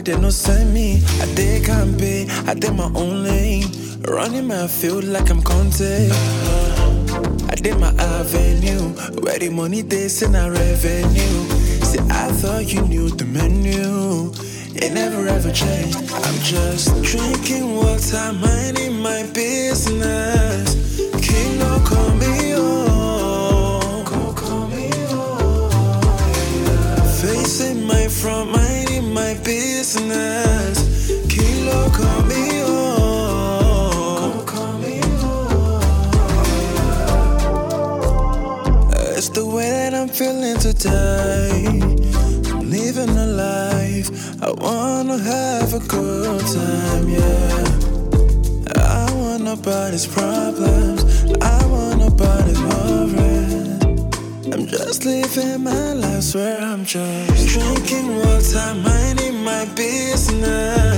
they 0.08 0.18
no 0.18 0.30
send 0.30 0.72
me. 0.72 1.02
I 1.20 1.26
they 1.36 1.60
can't 1.60 1.98
pay, 1.98 2.26
I 2.46 2.54
did 2.54 2.72
my 2.74 2.90
own 2.94 3.24
lane. 3.24 3.66
Running 4.00 4.46
my 4.46 4.66
field 4.66 5.04
like 5.04 5.28
I'm 5.28 5.42
Conte. 5.42 6.08
I 7.52 7.54
did 7.56 7.78
my 7.78 7.92
avenue, 7.98 8.88
where 9.20 9.38
the 9.38 9.50
money 9.50 9.82
they 9.82 10.08
send 10.08 10.34
a 10.34 10.50
revenue. 10.50 11.38
See, 11.84 12.00
I 12.08 12.32
thought 12.40 12.72
you 12.72 12.82
knew 12.82 13.10
the 13.10 13.26
menu. 13.26 14.32
It 14.74 14.94
never 14.94 15.28
ever 15.28 15.52
changed. 15.52 15.98
I'm 16.26 16.38
just 16.40 16.88
drinking 17.02 17.74
water, 17.74 18.32
minding 18.32 19.00
my 19.00 19.24
business. 19.34 20.67
I'm 40.86 42.70
living 42.70 43.14
life. 43.36 44.08
I 44.42 44.50
wanna 44.52 45.18
have 45.18 45.74
a 45.74 45.80
good 45.80 46.40
time, 46.40 47.08
yeah. 47.08 47.64
I 48.76 49.12
want 49.14 49.42
nobody's 49.42 50.06
problems. 50.06 51.02
I 51.42 51.66
want 51.66 51.98
nobody's 51.98 52.60
worries. 52.60 53.82
I'm 54.54 54.66
just 54.66 55.04
living 55.04 55.64
my 55.64 55.92
life. 55.94 56.22
Swear 56.22 56.60
I'm 56.60 56.84
just 56.84 57.48
drinking 57.48 58.16
water. 58.16 58.74
My 58.82 59.07
my 59.58 59.64
business. 59.74 60.97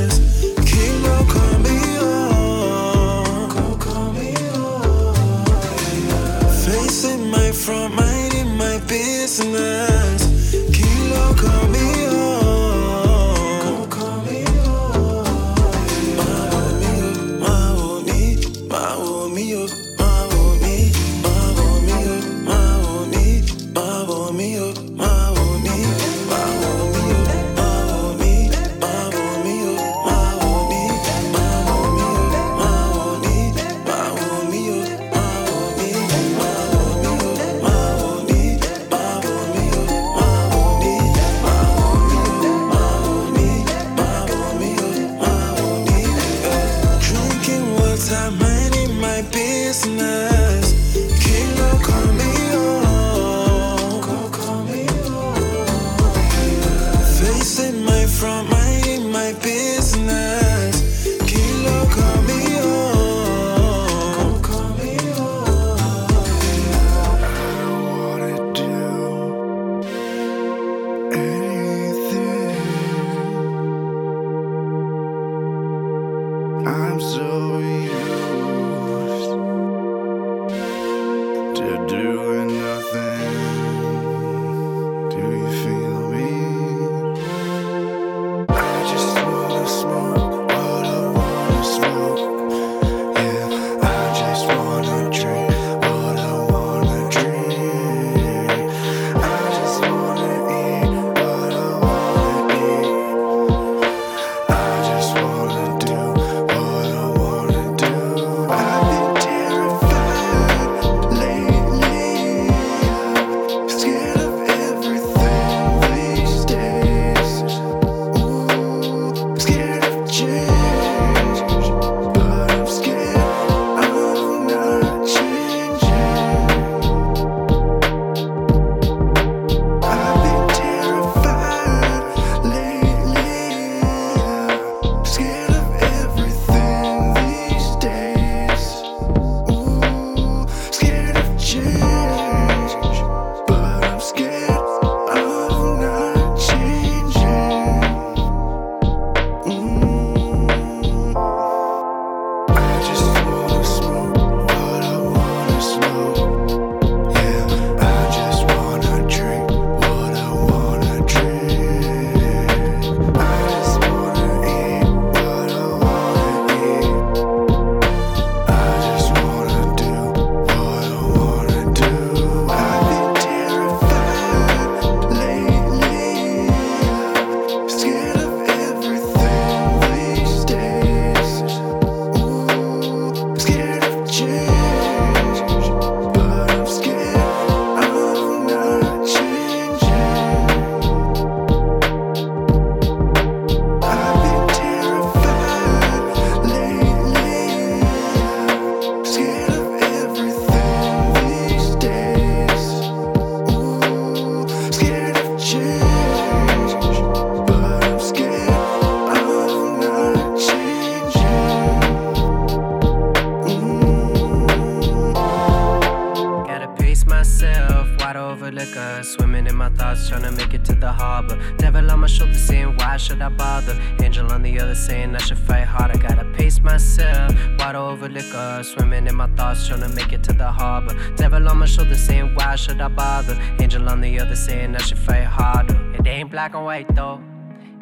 saying 225.01 225.15
I 225.15 225.19
should 225.19 225.39
fight 225.39 225.67
hard. 225.67 225.91
I 225.91 225.97
gotta 225.97 226.27
pace 226.37 226.61
myself. 226.61 227.35
Water 227.59 227.79
over 227.79 228.09
liquor, 228.09 228.63
swimming 228.63 229.07
in 229.07 229.17
my 229.17 229.29
thoughts, 229.37 229.67
trying 229.67 229.81
to 229.81 229.89
make 229.89 230.13
it 230.13 230.23
to 230.25 230.33
the 230.33 230.51
harbor. 230.61 230.95
Devil 231.17 231.49
on 231.49 231.59
my 231.59 231.67
shoulder 231.67 231.97
saying, 231.97 232.35
Why 232.35 232.57
should 232.57 232.81
I 232.81 232.89
bother? 232.89 233.37
Angel 233.59 233.89
on 233.89 234.01
the 234.03 234.21
other 234.21 234.37
saying 234.37 234.77
I 234.77 234.79
should 234.79 234.99
fight 234.99 235.25
harder. 235.25 235.77
It 235.95 236.07
ain't 236.07 236.31
black 236.31 236.55
and 236.55 236.65
white 236.65 236.95
though. 236.95 237.19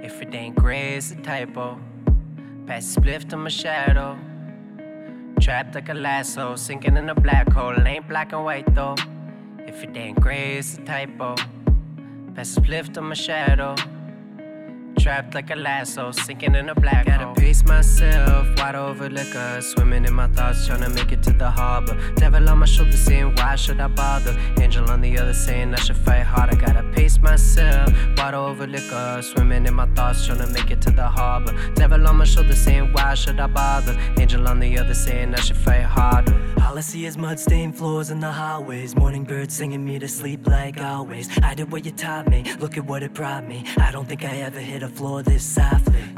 If 0.00 0.22
it 0.22 0.32
ain't 0.34 0.54
gray, 0.54 0.94
it's 0.94 1.10
a 1.10 1.16
typo. 1.16 1.80
Pass 2.66 2.94
spliff 2.94 3.28
to 3.30 3.36
my 3.36 3.50
shadow. 3.50 4.16
Trapped 5.40 5.74
like 5.74 5.88
a 5.88 5.94
lasso, 5.94 6.56
sinking 6.56 6.96
in 6.96 7.08
a 7.08 7.14
black 7.14 7.52
hole. 7.52 7.74
It 7.80 7.86
ain't 7.86 8.06
black 8.08 8.32
and 8.32 8.44
white 8.44 8.72
though. 8.74 8.96
If 9.66 9.82
it 9.82 9.96
ain't 9.96 10.20
gray, 10.20 10.58
it's 10.58 10.78
a 10.78 10.82
typo. 10.82 11.34
Pass 12.34 12.54
spliff 12.58 12.92
to 12.94 13.00
my 13.02 13.14
shadow. 13.14 13.74
Trapped 15.08 15.32
like 15.32 15.48
a 15.50 15.56
lasso, 15.56 16.10
sinking 16.10 16.54
in 16.54 16.68
a 16.68 16.74
black 16.74 17.06
Gotta 17.06 17.24
hole. 17.24 17.34
pace 17.34 17.64
myself, 17.64 18.46
wide 18.58 18.74
over 18.74 19.08
liquor. 19.08 19.58
Swimming 19.62 20.04
in 20.04 20.12
my 20.12 20.28
thoughts, 20.28 20.66
trying 20.66 20.82
to 20.82 20.90
make 20.90 21.12
it 21.12 21.22
to 21.22 21.32
the 21.32 21.50
harbor. 21.50 21.96
Devil 22.16 22.46
on 22.46 22.58
my 22.58 22.66
shoulder 22.66 22.92
saying, 22.92 23.34
Why 23.36 23.56
should 23.56 23.80
I 23.80 23.88
bother? 23.88 24.36
Angel 24.60 24.86
on 24.90 25.00
the 25.00 25.18
other 25.18 25.32
saying, 25.32 25.72
I 25.72 25.78
should 25.78 25.96
fight 25.96 26.24
harder. 26.24 26.58
I 26.58 26.60
gotta 26.60 26.82
pace 26.92 27.18
myself, 27.22 27.90
wide 28.18 28.34
over 28.34 28.66
liquor. 28.66 29.22
Swimming 29.22 29.64
in 29.64 29.72
my 29.72 29.86
thoughts, 29.94 30.26
trying 30.26 30.40
to 30.40 30.46
make 30.48 30.70
it 30.70 30.82
to 30.82 30.90
the 30.90 31.08
harbor. 31.08 31.54
Devil 31.72 32.06
on 32.06 32.16
my 32.18 32.26
shoulder 32.26 32.54
saying, 32.54 32.92
Why 32.92 33.14
should 33.14 33.40
I 33.40 33.46
bother? 33.46 33.98
Angel 34.18 34.46
on 34.46 34.60
the 34.60 34.76
other 34.78 34.92
saying, 34.92 35.34
I 35.34 35.40
should 35.40 35.56
fight 35.56 35.84
harder. 35.84 36.38
All 36.68 36.76
I 36.76 36.82
see 36.82 37.06
is 37.06 37.16
mud 37.16 37.40
stained 37.40 37.78
floors 37.78 38.10
in 38.10 38.20
the 38.20 38.30
hallways. 38.30 38.94
Morning 38.94 39.24
birds 39.24 39.54
singing 39.54 39.82
me 39.82 39.98
to 40.00 40.06
sleep 40.06 40.46
like 40.46 40.78
always. 40.78 41.26
I 41.42 41.54
did 41.54 41.72
what 41.72 41.86
you 41.86 41.92
taught 41.92 42.28
me, 42.28 42.44
look 42.60 42.76
at 42.76 42.84
what 42.84 43.02
it 43.02 43.14
brought 43.14 43.48
me. 43.48 43.64
I 43.78 43.90
don't 43.90 44.06
think 44.06 44.22
I 44.22 44.36
ever 44.42 44.60
hit 44.60 44.82
a 44.82 44.88
floor 44.88 45.22
this 45.22 45.42
softly. 45.42 46.04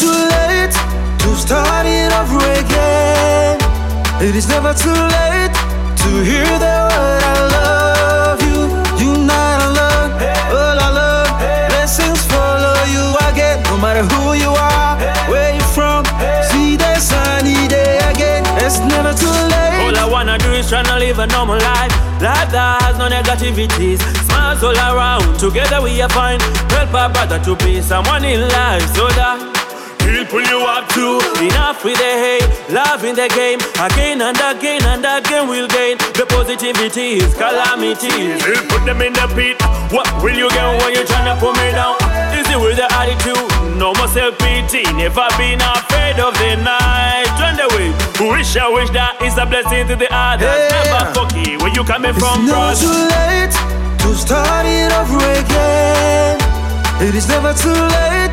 too 0.00 0.08
late 0.08 0.72
to 1.20 1.28
start 1.36 1.84
it 1.84 2.10
over 2.16 2.40
again. 2.56 3.60
It 4.24 4.34
is 4.34 4.48
never 4.48 4.72
too 4.72 4.96
late 4.96 5.52
to 6.02 6.10
hear 6.24 6.48
the 6.64 6.76
word 6.88 7.22
I 7.22 7.36
love 7.56 8.40
you. 8.48 8.60
You 8.96 9.10
not 9.28 9.60
alone, 9.68 10.10
all 10.56 10.78
I 10.80 10.88
love. 11.00 11.28
Blessings 11.68 12.24
follow 12.32 12.80
you 12.88 13.04
again, 13.28 13.60
no 13.68 13.76
matter 13.76 14.04
who 14.08 14.32
you 14.40 14.48
are, 14.48 14.96
where 15.28 15.52
you 15.52 15.64
from. 15.76 16.04
See 16.48 16.76
the 16.80 16.96
sunny 16.96 17.68
day 17.68 18.00
again. 18.08 18.42
It's 18.64 18.78
never 18.80 19.12
too 19.12 19.36
late. 19.52 19.84
All 19.84 19.96
I 20.00 20.08
wanna 20.08 20.38
do 20.38 20.50
is 20.52 20.70
tryna 20.70 20.98
live 20.98 21.18
a 21.18 21.26
normal 21.26 21.58
life. 21.58 21.92
Life 22.24 22.50
that 22.56 22.80
has 22.82 22.96
no 22.96 23.08
negativities. 23.08 24.00
Smiles 24.24 24.64
all 24.64 24.76
around, 24.76 25.38
together 25.38 25.82
we 25.82 26.00
are 26.00 26.08
fine. 26.08 26.40
Help 26.72 26.94
our 26.94 27.10
brother 27.12 27.38
to 27.44 27.52
be 27.64 27.82
someone 27.82 28.24
in 28.24 28.40
life 28.48 28.86
so 28.96 29.08
that 29.20 29.59
he'll 30.10 30.26
pull 30.26 30.42
you 30.42 30.60
up 30.66 30.88
too. 30.90 31.18
Enough 31.40 31.84
with 31.84 31.98
the 31.98 32.12
hate, 32.22 32.48
love 32.70 33.04
in 33.04 33.14
the 33.14 33.28
game. 33.32 33.60
Again 33.80 34.20
and 34.22 34.36
again 34.36 34.82
and 34.84 35.04
again 35.04 35.48
we'll 35.48 35.68
gain. 35.68 35.96
The 36.18 36.26
positivity 36.28 37.22
is 37.22 37.34
calamities. 37.34 38.42
We'll 38.44 38.66
put 38.68 38.84
them 38.84 39.00
in 39.02 39.12
the 39.12 39.26
pit. 39.34 39.56
What 39.94 40.06
will 40.22 40.36
you 40.36 40.48
get 40.50 40.66
when 40.82 40.92
you 40.94 41.02
tryna 41.06 41.38
put 41.38 41.54
me 41.56 41.70
down? 41.72 41.96
Is 42.36 42.46
it 42.48 42.58
with 42.60 42.76
the 42.76 42.86
attitude, 42.94 43.76
no 43.78 43.92
more 43.94 44.08
self-pity. 44.08 44.84
Never 44.94 45.26
been 45.38 45.60
afraid 45.60 46.18
of 46.20 46.32
the 46.38 46.56
night. 46.62 47.26
Turn 47.38 47.56
the 47.56 47.66
way. 47.74 47.90
Wish 48.20 48.56
I 48.56 48.68
wish 48.68 48.90
that 48.90 49.16
is 49.22 49.36
a 49.38 49.46
blessing 49.46 49.88
to 49.88 49.96
the 49.96 50.08
others. 50.12 50.46
Yeah. 50.46 50.70
Never 50.84 51.02
fucky 51.16 51.58
where 51.60 51.72
you 51.74 51.82
coming 51.84 52.10
It's 52.14 52.18
from, 52.20 52.46
never 52.46 52.70
bros. 52.70 52.80
too 52.80 52.92
late 52.92 53.54
to 54.04 54.08
start 54.14 54.66
it 54.66 54.92
over 54.92 55.18
again. 55.40 56.38
It 57.02 57.14
is 57.14 57.26
never 57.28 57.52
too 57.54 57.72
late 57.72 58.29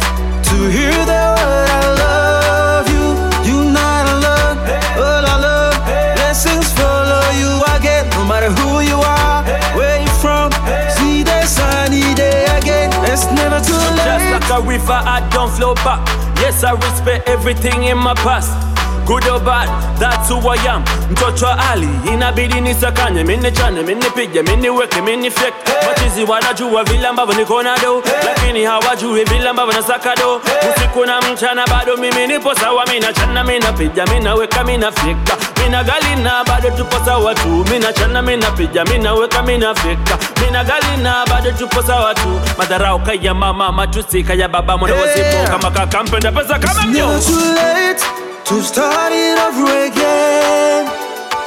to 0.57 0.69
hear 0.71 0.97
the 1.05 1.23
word 1.37 1.69
I 1.69 1.83
love 2.03 2.85
you. 2.89 3.05
You 3.47 3.57
not 3.69 4.03
alone, 4.15 4.57
all 4.97 5.23
I 5.33 5.37
love. 5.37 5.75
Blessings 6.17 6.71
follow 6.73 7.25
you 7.41 7.51
again, 7.77 8.09
no 8.17 8.25
matter 8.25 8.49
who 8.49 8.81
you 8.81 8.97
are, 8.97 9.43
where 9.77 10.01
you 10.01 10.09
from. 10.17 10.49
See 10.97 11.21
the 11.21 11.45
sunny 11.45 12.15
day 12.15 12.45
again. 12.57 12.89
It's 13.05 13.25
never 13.37 13.59
too 13.61 13.77
Just 14.09 14.25
like 14.33 14.49
a 14.49 14.61
river, 14.65 14.99
I 15.15 15.19
don't 15.29 15.51
flow 15.51 15.75
back. 15.85 16.01
Yes, 16.41 16.63
I 16.63 16.71
respect 16.71 17.29
everything 17.29 17.83
in 17.83 17.97
my 17.97 18.15
past. 18.15 18.76
Good 19.07 19.23
or 19.29 19.39
bad, 19.39 19.69
that's 19.97 20.27
who 20.29 20.35
I 20.49 20.55
am. 20.67 20.83
Mtoto 21.11 21.47
Ali, 21.71 21.87
inabidi 22.13 22.61
nisakanye, 22.61 23.23
mini 23.23 23.51
chane, 23.51 23.81
mini 23.83 24.05
pige, 24.15 24.41
mini 24.43 24.69
weke, 24.69 25.01
mini 25.01 25.31
fake. 25.31 25.53
Machizi 25.87 26.23
wanajua 26.23 26.83
vile 26.83 27.07
ambavyo 27.07 27.35
niko 27.35 27.63
na 27.63 27.77
do, 27.77 28.03
lakini 28.25 28.63
hawajui 28.65 29.23
vile 29.23 29.49
ambavyo 29.49 29.73
nasaka 29.73 30.15
do. 30.15 30.41
Usiku 30.75 31.05
na 31.05 31.21
mchana 31.21 31.67
bado 31.67 31.97
mimi 31.97 32.27
nipo 32.27 32.55
sawa, 32.55 32.85
mina 32.85 33.13
chana, 33.13 33.43
mina 33.43 33.73
piga, 33.73 34.05
mina 34.05 34.33
weka, 34.35 34.63
mina 34.63 34.91
fika. 34.91 35.37
Mina 35.63 35.83
gali 35.83 36.15
na 36.23 36.43
bado 36.43 36.69
tupo 36.69 37.05
sawa 37.05 37.35
tu, 37.35 37.65
mina 37.71 37.93
chana, 37.93 38.21
mina 38.21 38.51
piga, 38.51 38.85
mina 38.85 39.13
weka, 39.13 39.43
mina 39.43 39.75
fika. 39.75 40.17
Mina 40.45 40.63
gali 40.63 40.97
na 41.03 41.25
bado 41.25 41.51
tupo 41.51 41.81
sawa 41.83 42.13
tu. 42.15 42.39
Madharau 42.57 42.99
kaya 42.99 43.33
mama, 43.33 43.71
matusi 43.71 44.23
kaya 44.23 44.47
baba, 44.47 44.77
mwana 44.77 44.95
wasipo 44.95 45.51
kama 45.51 45.71
kaka 45.71 46.03
mpenda 46.03 46.31
pesa 46.31 46.59
kama 46.59 46.81
It's 46.81 46.85
mnyo. 46.85 48.26
To 48.47 48.63
start 48.63 49.11
it 49.11 49.37
over 49.39 49.67
again. 49.87 50.87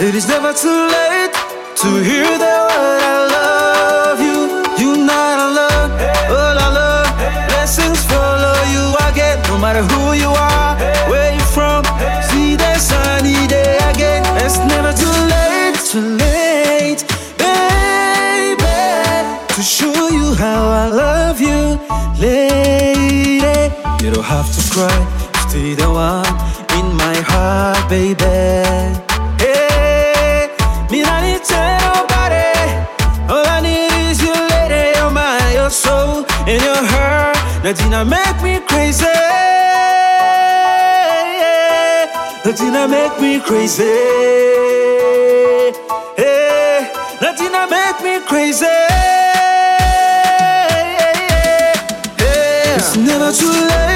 It 0.01 0.15
is 0.15 0.29
never 0.29 0.53
too 0.53 0.69
late 0.69 1.33
to 1.81 1.89
hear 2.05 2.29
the 2.45 2.57
word 2.69 3.03
I 3.15 3.19
love 3.39 4.21
you. 4.21 4.39
You're 4.77 4.99
not 4.99 5.39
alone, 5.49 5.91
all 6.29 6.57
I 6.67 6.69
love. 6.81 7.09
Blessings 7.49 8.05
follow 8.05 8.53
you 8.75 8.85
again, 9.09 9.41
no 9.49 9.57
matter 9.57 9.83
who 9.83 10.13
you 10.13 10.29
are, 10.29 10.77
where 11.09 11.33
you 11.33 11.41
from. 11.57 11.85
See 12.29 12.57
the 12.57 12.75
sunny 12.77 13.47
day 13.47 13.79
again. 13.89 14.23
It's 14.45 14.59
never 14.59 14.93
too 14.93 15.17
late, 15.33 15.81
too 15.81 16.05
late, 16.21 17.01
baby, 17.41 18.77
to 19.55 19.63
show 19.63 20.09
you 20.09 20.35
how 20.35 20.69
I 20.69 20.89
love 20.89 21.41
you, 21.41 21.81
lady. 22.21 23.73
You 24.05 24.11
don't 24.13 24.23
have 24.37 24.53
to 24.55 24.63
cry, 24.71 24.99
stay 25.49 25.73
the 25.73 25.89
one 25.91 26.30
baby. 27.91 28.25
Me 30.91 31.03
not 31.03 31.23
need 31.27 31.43
nobody. 31.87 32.55
All 33.29 33.47
I 33.57 33.59
need 33.61 33.93
is 34.09 34.23
you, 34.23 34.33
lady. 34.53 34.97
You're 34.97 35.11
my, 35.11 35.53
your 35.53 35.71
soul, 35.71 36.25
and 36.47 36.63
your 36.63 36.83
heart. 36.93 37.37
Nothing 37.65 37.91
make 38.09 38.41
me 38.47 38.61
crazy. 38.71 39.07
Nothing 42.45 42.73
make 42.95 43.17
me 43.21 43.41
crazy. 43.41 43.97
Make 47.71 48.01
me 48.03 48.27
crazy. 48.27 48.67
It's 52.77 52.97
never 52.97 53.31
too 53.33 53.53
late 53.71 53.90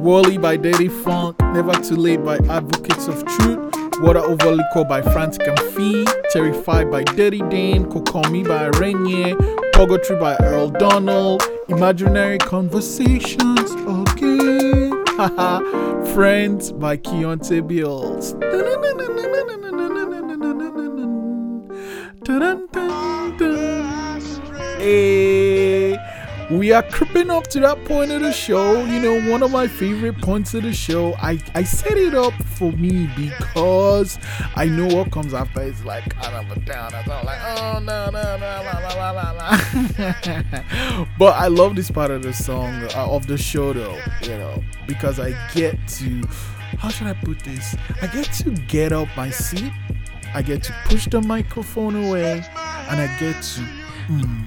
Wurli 0.00 0.40
by 0.40 0.56
Dirty 0.56 0.88
Phunk, 0.88 1.38
Never 1.52 1.74
Too 1.74 1.94
Late 1.94 2.24
by 2.24 2.38
Advocates 2.48 3.06
of 3.06 3.22
Truth, 3.26 3.74
Water 4.00 4.20
Over 4.20 4.52
Liquor 4.52 4.84
by 4.84 5.02
Frantik 5.02 5.46
and 5.46 5.60
Phee, 5.74 6.06
Terrified 6.30 6.90
by 6.90 7.04
Dirty 7.04 7.42
Dane, 7.50 7.84
Ko 7.84 8.00
Kanmi 8.00 8.42
by 8.48 8.70
Arenye, 8.70 9.36
Purgatory 9.74 10.18
by 10.18 10.36
Earl 10.36 10.70
Donald, 10.70 11.42
Imaginary 11.68 12.38
Conversations, 12.38 13.72
okay. 13.86 14.90
Friends 16.14 16.72
by 16.72 16.96
Keonte 16.96 17.66
Beals. 17.68 18.34
Are 26.72 26.82
creeping 26.82 27.30
up 27.30 27.46
to 27.48 27.60
that 27.60 27.84
point 27.84 28.10
of 28.10 28.20
the 28.20 28.32
show. 28.32 28.84
You 28.84 29.00
know, 29.00 29.30
one 29.30 29.42
of 29.42 29.50
my 29.50 29.66
favorite 29.66 30.20
points 30.20 30.54
of 30.54 30.62
the 30.62 30.72
show. 30.72 31.14
I, 31.14 31.40
I 31.54 31.64
set 31.64 31.96
it 31.96 32.14
up 32.14 32.34
for 32.44 32.70
me 32.72 33.08
because 33.16 34.18
I 34.54 34.66
know 34.66 34.86
what 34.86 35.10
comes 35.10 35.32
after. 35.32 35.62
It's 35.62 35.84
like 35.84 36.10
kind 36.10 36.36
of 36.36 36.56
a 36.56 36.60
downer. 36.60 37.02
So 37.06 37.12
I'm 37.12 37.24
like, 37.24 37.40
oh 37.42 37.80
no, 37.82 38.10
no, 38.10 38.36
no, 38.36 38.62
la, 38.64 38.94
la, 38.94 39.10
la, 39.10 39.30
la. 39.32 41.06
but 41.18 41.34
I 41.34 41.46
love 41.46 41.76
this 41.76 41.90
part 41.90 42.10
of 42.10 42.22
the 42.22 42.32
song, 42.32 42.84
uh, 42.94 43.10
of 43.10 43.26
the 43.26 43.38
show 43.38 43.72
though, 43.72 43.98
you 44.22 44.36
know, 44.36 44.62
because 44.86 45.18
I 45.18 45.30
get 45.54 45.76
to, 45.88 46.22
how 46.78 46.88
should 46.90 47.06
I 47.06 47.14
put 47.14 47.40
this? 47.40 47.74
I 48.02 48.06
get 48.06 48.26
to 48.34 48.50
get 48.50 48.92
up 48.92 49.08
my 49.16 49.30
seat, 49.30 49.72
I 50.34 50.42
get 50.42 50.62
to 50.64 50.74
push 50.84 51.06
the 51.06 51.20
microphone 51.20 52.06
away, 52.06 52.44
and 52.90 53.00
I 53.00 53.06
get 53.18 53.42
to 53.42 53.60
mm, 54.08 54.44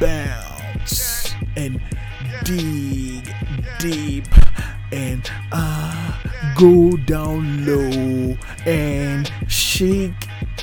bounce 0.00 1.21
and 1.56 1.80
dig 2.44 3.34
deep. 3.78 4.26
And 4.92 5.30
uh, 5.52 6.12
go 6.56 6.96
down 6.98 7.64
low 7.64 8.36
and 8.66 9.30
shake 9.48 10.12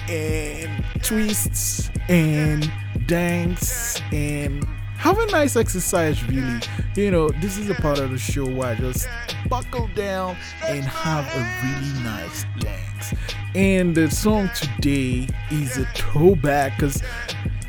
and 0.08 0.84
twist 1.02 1.92
and 2.10 2.72
dance 3.08 4.00
and 4.12 4.64
have 4.98 5.18
a 5.18 5.26
nice 5.28 5.56
exercise 5.56 6.24
really. 6.28 6.60
You 6.96 7.12
know 7.12 7.30
this 7.42 7.58
is 7.58 7.70
a 7.70 7.76
part 7.76 8.00
of 8.00 8.12
the 8.12 8.18
show 8.18 8.46
where 8.46 8.70
i 8.70 8.76
just 8.76 9.08
buckle 9.48 9.90
down 9.96 10.36
and 10.68 10.84
have 10.84 11.26
a 11.34 11.40
really 11.64 12.04
nice 12.04 12.46
dance. 12.60 13.14
And 13.56 13.96
the 13.96 14.12
song 14.12 14.50
today 14.56 15.28
is 15.50 15.78
a 15.78 15.86
throwback 15.96 16.76
because 16.76 17.02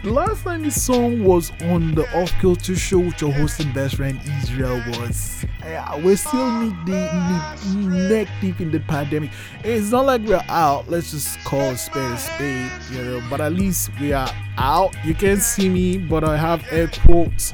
last 0.04 0.44
time 0.44 0.62
this 0.62 0.82
song 0.82 1.22
was 1.24 1.52
on 1.62 1.94
the 1.94 2.04
Off 2.18 2.32
Kilter 2.40 2.74
show 2.74 3.00
with 3.00 3.20
your 3.20 3.32
host 3.32 3.60
and 3.60 3.72
best 3.74 3.96
friend 3.96 4.20
Israel 4.42 4.82
was 4.88 5.44
yeah, 5.62 5.96
we're 5.96 6.16
still 6.16 6.50
knee 6.50 6.74
deep, 6.84 7.74
neck 7.76 8.28
deep 8.40 8.60
in 8.60 8.70
the 8.70 8.80
pandemic. 8.80 9.30
It's 9.62 9.90
not 9.90 10.06
like 10.06 10.22
we're 10.22 10.44
out. 10.48 10.88
Let's 10.88 11.10
just 11.10 11.38
call 11.44 11.60
a 11.60 11.76
spade 11.76 12.10
a 12.10 12.18
spade, 12.18 12.70
you 12.90 13.04
know. 13.04 13.22
But 13.28 13.40
at 13.40 13.52
least 13.52 13.90
we 14.00 14.12
are 14.12 14.30
out. 14.56 14.94
You 15.04 15.14
can't 15.14 15.40
see 15.40 15.68
me, 15.68 15.98
but 15.98 16.24
I 16.24 16.36
have 16.36 16.64
air 16.70 16.88
quotes. 17.04 17.52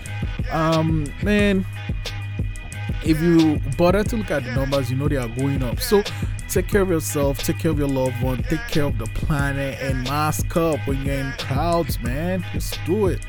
Um, 0.51 1.13
man, 1.23 1.67
if 3.05 3.21
you 3.21 3.61
bother 3.77 4.05
to 4.05 4.17
look 4.17 4.31
at 4.31 4.45
the 4.45 4.53
numbers, 4.53 4.91
you 4.91 4.97
know 4.97 5.09
they 5.09 5.17
are 5.17 5.29
going 5.29 5.63
up. 5.63 5.81
So 5.81 6.03
take 6.49 6.69
care 6.69 6.83
of 6.83 6.91
yourself, 6.91 7.39
take 7.39 7.59
care 7.59 7.71
of 7.71 7.79
your 7.79 7.89
loved 7.89 8.23
one, 8.23 8.43
take 8.45 8.67
care 8.69 8.85
of 8.85 8.99
the 8.99 9.07
planet, 9.07 9.79
and 9.81 10.05
mask 10.05 10.57
up 10.57 10.79
when 10.87 11.05
you're 11.05 11.15
in 11.15 11.33
crowds, 11.33 12.01
man. 12.01 12.45
Just 12.53 12.79
do 12.87 13.07
it. 13.09 13.21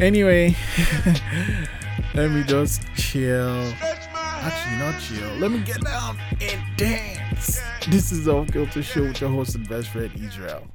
Anyway, 0.00 0.56
let 2.14 2.30
me 2.30 2.42
just 2.44 2.82
chill. 2.96 3.72
Actually, 3.82 4.76
not 4.78 5.00
chill. 5.00 5.36
Let 5.36 5.50
me 5.50 5.60
get 5.60 5.82
down 5.84 6.18
and 6.40 6.76
dance. 6.76 7.60
This 7.88 8.12
is 8.12 8.28
Off 8.28 8.50
Kilter 8.52 8.82
Show 8.82 9.02
with 9.02 9.20
your 9.20 9.30
host 9.30 9.54
and 9.54 9.68
best 9.68 9.88
friend 9.88 10.10
Israel. 10.20 10.66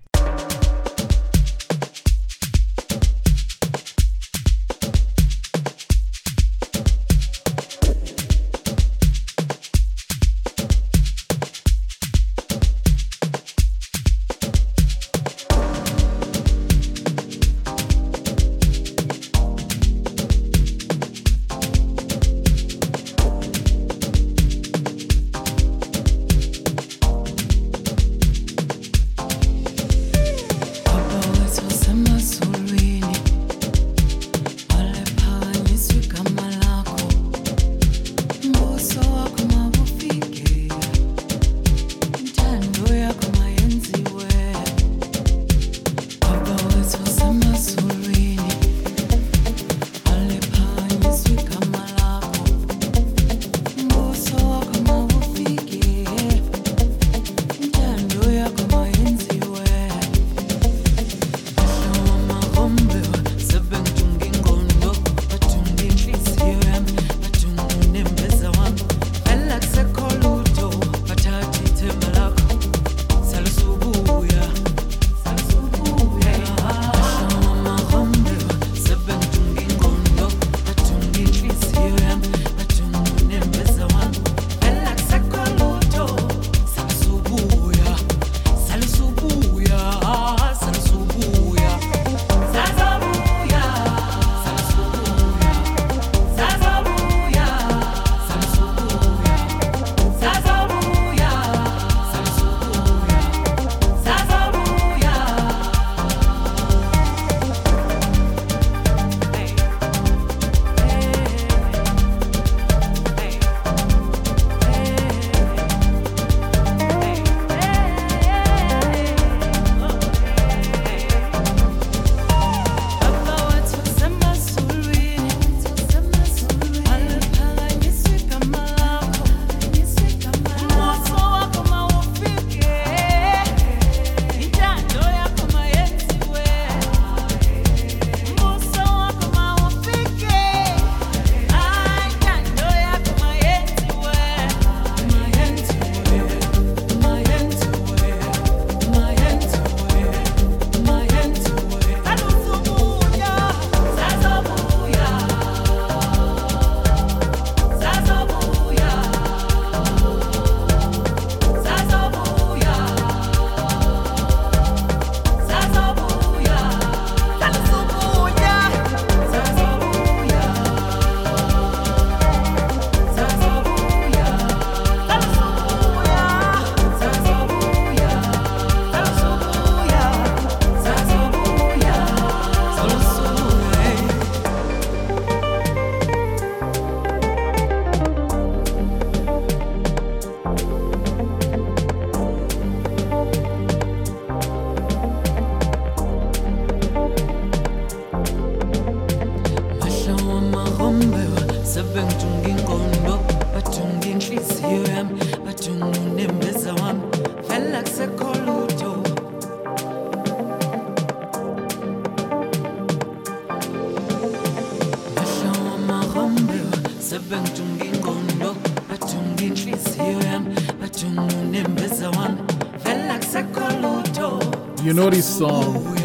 Know 225.07 225.11
this 225.11 225.37
song. 225.37 225.95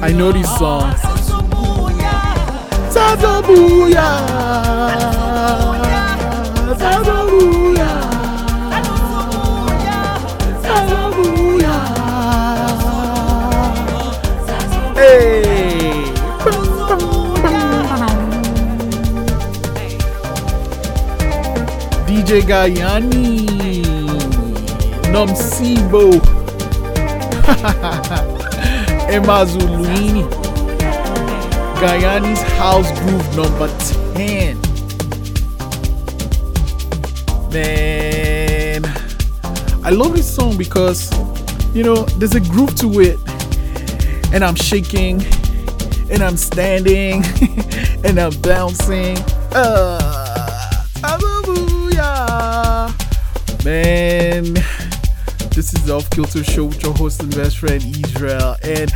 I 0.00 0.12
know 0.12 0.30
this 0.30 0.46
song. 0.58 0.94
Sazabuya. 2.94 4.10
Sazabuya. 6.78 7.90
DJ 22.06 22.46
Ganyani. 22.46 23.82
Nomcebo. 25.10 26.35
Emma 29.10 29.44
Zuluini. 29.44 30.22
Ganyani's 31.80 32.40
House 32.58 32.90
Groove 33.00 33.36
number 33.36 33.68
10. 34.14 34.56
Man, 37.52 38.84
I 39.84 39.90
love 39.90 40.14
this 40.14 40.32
song 40.32 40.56
because, 40.56 41.10
you 41.74 41.82
know, 41.82 42.04
there's 42.18 42.36
a 42.36 42.40
groove 42.40 42.76
to 42.76 43.00
it. 43.00 43.18
And 44.32 44.44
I'm 44.44 44.54
shaking, 44.54 45.24
and 46.08 46.22
I'm 46.22 46.36
standing, 46.36 47.24
and 48.04 48.20
I'm 48.20 48.40
bouncing. 48.42 49.18
Uh, 49.52 50.84
hallelujah. 51.02 52.94
Man, 53.64 54.54
this 55.66 55.80
is 55.80 55.86
the 55.86 55.94
Off 55.96 56.08
Kilter 56.10 56.44
Show 56.44 56.66
with 56.66 56.80
your 56.80 56.94
host 56.94 57.20
and 57.24 57.34
best 57.34 57.58
friend 57.58 57.82
Israel. 57.82 58.54
And 58.62 58.88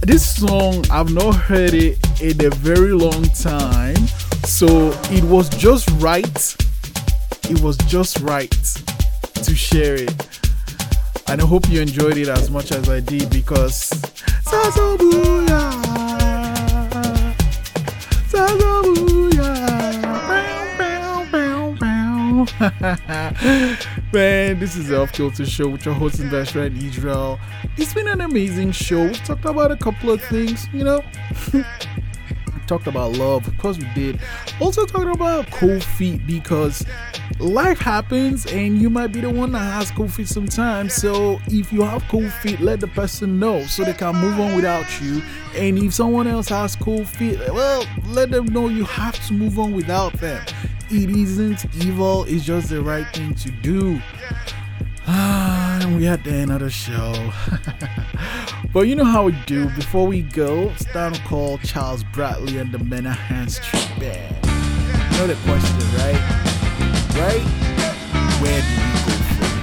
this 0.00 0.26
song, 0.26 0.84
I've 0.90 1.12
not 1.14 1.36
heard 1.36 1.74
it 1.74 1.96
in 2.20 2.44
a 2.44 2.50
very 2.50 2.92
long 2.92 3.22
time. 3.26 3.94
So 4.44 4.90
it 5.12 5.22
was 5.22 5.48
just 5.48 5.88
right. 6.00 6.56
It 7.48 7.60
was 7.60 7.76
just 7.86 8.18
right 8.20 8.50
to 8.50 9.54
share 9.54 9.94
it. 9.94 10.10
And 11.28 11.40
I 11.40 11.46
hope 11.46 11.68
you 11.68 11.80
enjoyed 11.80 12.16
it 12.16 12.26
as 12.26 12.50
much 12.50 12.72
as 12.72 12.88
I 12.88 12.98
did 12.98 13.30
because. 13.30 13.92
Man, 24.10 24.58
this 24.58 24.74
is 24.74 24.88
the 24.88 25.02
Off 25.02 25.12
Kilter 25.12 25.44
Show 25.44 25.68
with 25.68 25.84
your 25.84 25.92
host 25.92 26.18
and 26.18 26.30
best 26.30 26.52
friend 26.52 26.82
Israel. 26.82 27.38
It's 27.76 27.92
been 27.92 28.08
an 28.08 28.22
amazing 28.22 28.72
show. 28.72 29.04
We've 29.04 29.22
talked 29.22 29.44
about 29.44 29.70
a 29.70 29.76
couple 29.76 30.10
of 30.10 30.24
things, 30.24 30.66
you 30.72 30.82
know. 30.82 31.04
We 31.52 31.62
talked 32.66 32.86
about 32.86 33.12
love, 33.12 33.46
of 33.46 33.58
course 33.58 33.76
we 33.76 33.86
did. 33.94 34.18
Also 34.60 34.86
talked 34.86 35.14
about 35.14 35.50
cold 35.50 35.84
feet 35.84 36.26
because 36.26 36.86
life 37.38 37.80
happens 37.80 38.46
and 38.46 38.80
you 38.80 38.88
might 38.88 39.08
be 39.08 39.20
the 39.20 39.28
one 39.28 39.52
that 39.52 39.58
has 39.58 39.90
cold 39.90 40.14
feet 40.14 40.28
sometimes. 40.28 40.94
So 40.94 41.38
if 41.48 41.70
you 41.70 41.82
have 41.82 42.02
cold 42.08 42.32
feet, 42.32 42.60
let 42.60 42.80
the 42.80 42.88
person 42.88 43.38
know 43.38 43.62
so 43.66 43.84
they 43.84 43.92
can 43.92 44.16
move 44.16 44.40
on 44.40 44.56
without 44.56 44.86
you. 45.02 45.20
And 45.54 45.76
if 45.76 45.92
someone 45.92 46.26
else 46.26 46.48
has 46.48 46.76
cold 46.76 47.06
feet, 47.08 47.40
well, 47.52 47.84
let 48.06 48.30
them 48.30 48.46
know 48.46 48.68
you 48.68 48.84
have 48.84 49.22
to 49.26 49.34
move 49.34 49.58
on 49.58 49.72
without 49.72 50.14
them. 50.14 50.42
It 50.90 51.10
isn't 51.10 51.66
evil, 51.84 52.24
it's 52.24 52.46
just 52.46 52.70
the 52.70 52.80
right 52.80 53.06
thing 53.14 53.34
to 53.34 53.50
do. 53.50 54.00
Ah, 55.06 55.80
and 55.82 55.98
we 55.98 56.06
at 56.06 56.24
the 56.24 56.32
end 56.32 56.50
of 56.50 56.60
the 56.60 56.70
show. 56.70 57.30
but 58.72 58.88
you 58.88 58.96
know 58.96 59.04
how 59.04 59.24
we 59.24 59.32
do. 59.44 59.68
Before 59.70 60.06
we 60.06 60.22
go, 60.22 60.70
it's 60.70 60.86
time 60.86 61.12
to 61.12 61.20
call 61.24 61.58
Charles 61.58 62.04
Bradley 62.04 62.56
and 62.56 62.72
the 62.72 62.78
Menahan 62.78 63.50
Street 63.50 63.90
Band. 64.00 64.34
You 65.12 65.18
know 65.18 65.26
the 65.26 65.36
question, 65.44 65.78
right? 65.98 66.22
Right? 67.18 67.44
Where 68.40 68.62
do 68.62 68.96
we 68.96 69.04
go 69.04 69.12
from 69.36 69.58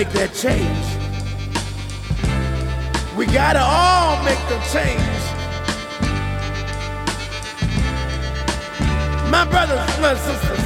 Make 0.04 0.14
that 0.14 0.34
change. 0.34 0.88
We 3.16 3.28
gotta 3.28 3.62
all 3.62 4.18
make 4.26 4.42
the 4.50 4.58
change. 4.74 5.22
My 9.30 9.46
brothers, 9.46 9.86
my 10.02 10.16
sisters, 10.18 10.66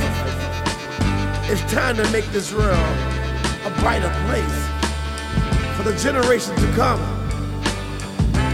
it's 1.52 1.64
time 1.70 1.98
to 1.98 2.10
make 2.12 2.24
this 2.32 2.54
world 2.54 2.80
a 3.68 3.72
brighter 3.82 4.14
place 4.24 4.58
for 5.76 5.84
the 5.84 5.96
generation 6.00 6.56
to 6.56 6.68
come. 6.72 7.02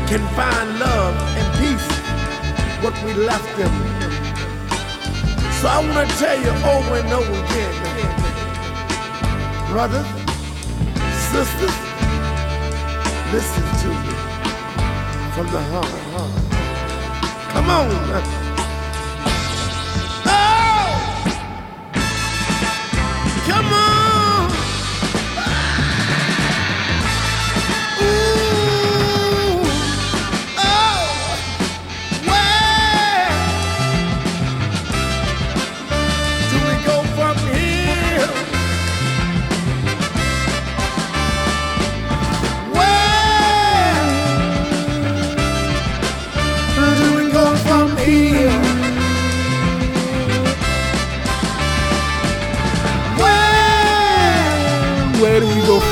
Can 0.10 0.26
find 0.34 0.80
love 0.80 1.14
and 1.38 1.48
peace 1.62 1.90
what 2.82 2.98
we 3.06 3.14
left 3.14 3.56
them. 3.56 3.74
So 5.62 5.68
I 5.68 5.78
want 5.86 6.10
to 6.10 6.18
tell 6.18 6.38
you 6.42 6.50
over 6.74 6.96
and 6.98 7.14
over 7.14 7.34
again, 7.46 7.76
brothers, 9.70 10.21
sisters, 11.32 11.78
listen 13.32 13.64
to 13.82 13.88
me 13.88 14.16
from 15.34 15.48
the 15.48 15.62
heart. 15.72 15.88
Come 17.54 17.70
on. 17.70 17.88
Oh! 17.90 18.41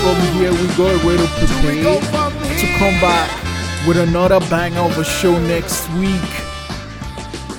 From 0.02 0.16
here? 0.34 0.52
We 0.52 0.68
go 0.76 0.98
where 1.06 1.18
to 1.18 1.28
prepare 1.38 2.00
to 2.00 2.68
come 2.78 3.00
back 3.02 3.30
with 3.88 3.98
another 3.98 4.40
banger 4.50 4.80
of 4.80 4.98
a 4.98 5.04
show 5.04 5.40
next 5.40 5.90
week. 5.94 6.30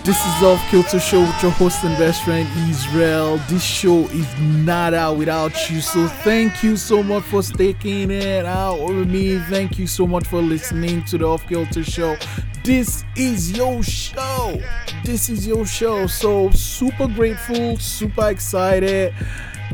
This 0.03 0.17
is 0.17 0.43
Off 0.43 0.61
Kilter 0.71 0.99
Show 0.99 1.21
with 1.21 1.43
your 1.43 1.53
host 1.53 1.85
and 1.85 1.97
best 1.99 2.23
friend 2.25 2.49
Israel. 2.71 3.39
This 3.49 3.63
show 3.63 4.07
is 4.09 4.27
not 4.41 4.95
out 4.95 5.19
without 5.19 5.71
you, 5.71 5.83
so 5.83 6.09
thank 6.09 6.63
you 6.63 6.77
so 6.77 7.03
much 7.03 7.25
for 7.25 7.43
sticking 7.43 8.11
it 8.11 8.47
out 8.47 8.83
with 8.83 9.11
me. 9.11 9.39
Thank 9.39 9.79
you 9.79 9.87
so 9.87 10.07
much 10.07 10.27
for 10.27 10.41
listening 10.41 11.05
to 11.05 11.19
the 11.19 11.27
Off 11.27 11.47
Kilter 11.47 11.85
Show. 11.85 12.17
This 12.65 13.05
is 13.15 13.53
your 13.53 13.83
show. 13.83 14.61
This 15.05 15.29
is 15.29 15.47
your 15.47 15.67
show. 15.67 16.07
So 16.07 16.51
super 16.51 17.07
grateful, 17.07 17.77
super 17.77 18.31
excited. 18.31 19.15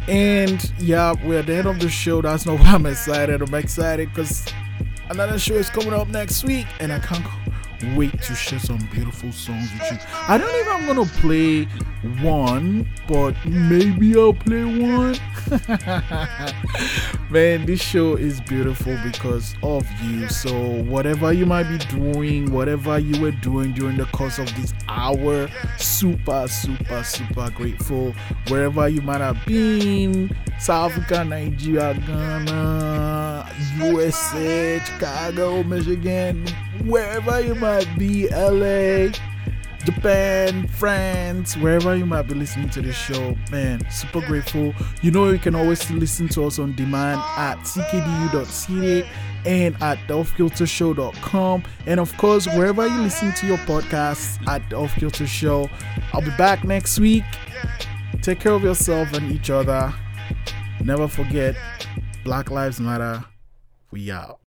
And 0.08 0.72
yeah, 0.78 1.14
we're 1.24 1.40
at 1.40 1.46
the 1.46 1.54
end 1.56 1.66
of 1.66 1.80
the 1.80 1.88
show. 1.88 2.22
That's 2.22 2.46
not 2.46 2.60
why 2.60 2.72
I'm 2.72 2.86
excited. 2.86 3.42
I'm 3.42 3.54
excited 3.54 4.08
because 4.10 4.46
another 5.10 5.38
show 5.38 5.54
is 5.54 5.68
coming 5.68 5.92
up 5.92 6.08
next 6.08 6.44
week, 6.44 6.66
and 6.80 6.92
I 6.92 6.98
can't 7.00 7.24
wait 7.94 8.12
to 8.22 8.34
share 8.34 8.58
some 8.58 8.78
beautiful 8.92 9.32
songs 9.32 9.70
with 9.72 9.92
you. 9.92 9.98
I 10.28 10.38
don't 10.38 10.48
know 10.48 10.58
if 10.58 10.68
I'm 10.68 10.86
gonna 10.86 11.10
play 11.20 11.64
one, 12.22 12.88
but 13.08 13.34
maybe 13.46 14.16
I'll 14.16 14.32
play 14.32 14.64
one. 14.64 15.16
Man, 17.30 17.66
this 17.66 17.80
show 17.80 18.14
is 18.16 18.40
beautiful 18.40 18.96
because 19.02 19.54
of 19.62 19.86
you. 20.02 20.28
So, 20.28 20.82
whatever 20.82 21.32
you 21.32 21.46
might 21.46 21.64
be 21.64 21.78
doing, 21.86 22.52
whatever 22.52 22.98
you 22.98 23.20
were 23.20 23.32
doing 23.32 23.72
during 23.72 23.96
the 23.96 24.06
course 24.06 24.38
of 24.38 24.46
this 24.56 24.72
hour, 24.88 25.48
super, 25.78 26.46
super, 26.48 27.02
super 27.02 27.50
grateful. 27.50 28.14
Wherever 28.48 28.88
you 28.88 29.02
might 29.02 29.20
have 29.20 29.44
been 29.46 30.34
South 30.58 30.92
Africa, 30.92 31.24
Nigeria, 31.24 31.94
Ghana, 32.06 33.50
USA, 33.78 34.80
Chicago, 34.84 35.62
Michigan, 35.62 36.46
wherever 36.84 37.40
you 37.40 37.54
might 37.54 37.88
be, 37.98 38.28
LA. 38.28 39.12
Japan, 39.86 40.66
France, 40.66 41.56
wherever 41.56 41.94
you 41.94 42.04
might 42.04 42.22
be 42.22 42.34
listening 42.34 42.68
to 42.70 42.82
this 42.82 42.96
show, 42.96 43.36
man, 43.52 43.88
super 43.88 44.20
grateful. 44.20 44.74
You 45.00 45.12
know, 45.12 45.30
you 45.30 45.38
can 45.38 45.54
always 45.54 45.88
listen 45.92 46.28
to 46.30 46.44
us 46.46 46.58
on 46.58 46.74
demand 46.74 47.20
at 47.36 47.58
ckdu.ca 47.58 49.08
and 49.44 49.80
at 49.80 49.98
theoffkiltershow.com. 50.08 51.62
And 51.86 52.00
of 52.00 52.16
course, 52.16 52.46
wherever 52.48 52.84
you 52.84 53.00
listen 53.00 53.32
to 53.34 53.46
your 53.46 53.58
podcasts 53.58 54.44
at 54.48 54.68
the 54.70 54.76
Off 54.76 54.92
Kilter 54.96 55.26
Show. 55.26 55.70
I'll 56.12 56.20
be 56.20 56.36
back 56.36 56.64
next 56.64 56.98
week. 56.98 57.24
Take 58.22 58.40
care 58.40 58.52
of 58.52 58.64
yourself 58.64 59.12
and 59.12 59.30
each 59.30 59.50
other. 59.50 59.94
Never 60.82 61.06
forget, 61.06 61.54
Black 62.24 62.50
Lives 62.50 62.80
Matter. 62.80 63.24
We 63.92 64.10
out. 64.10 64.40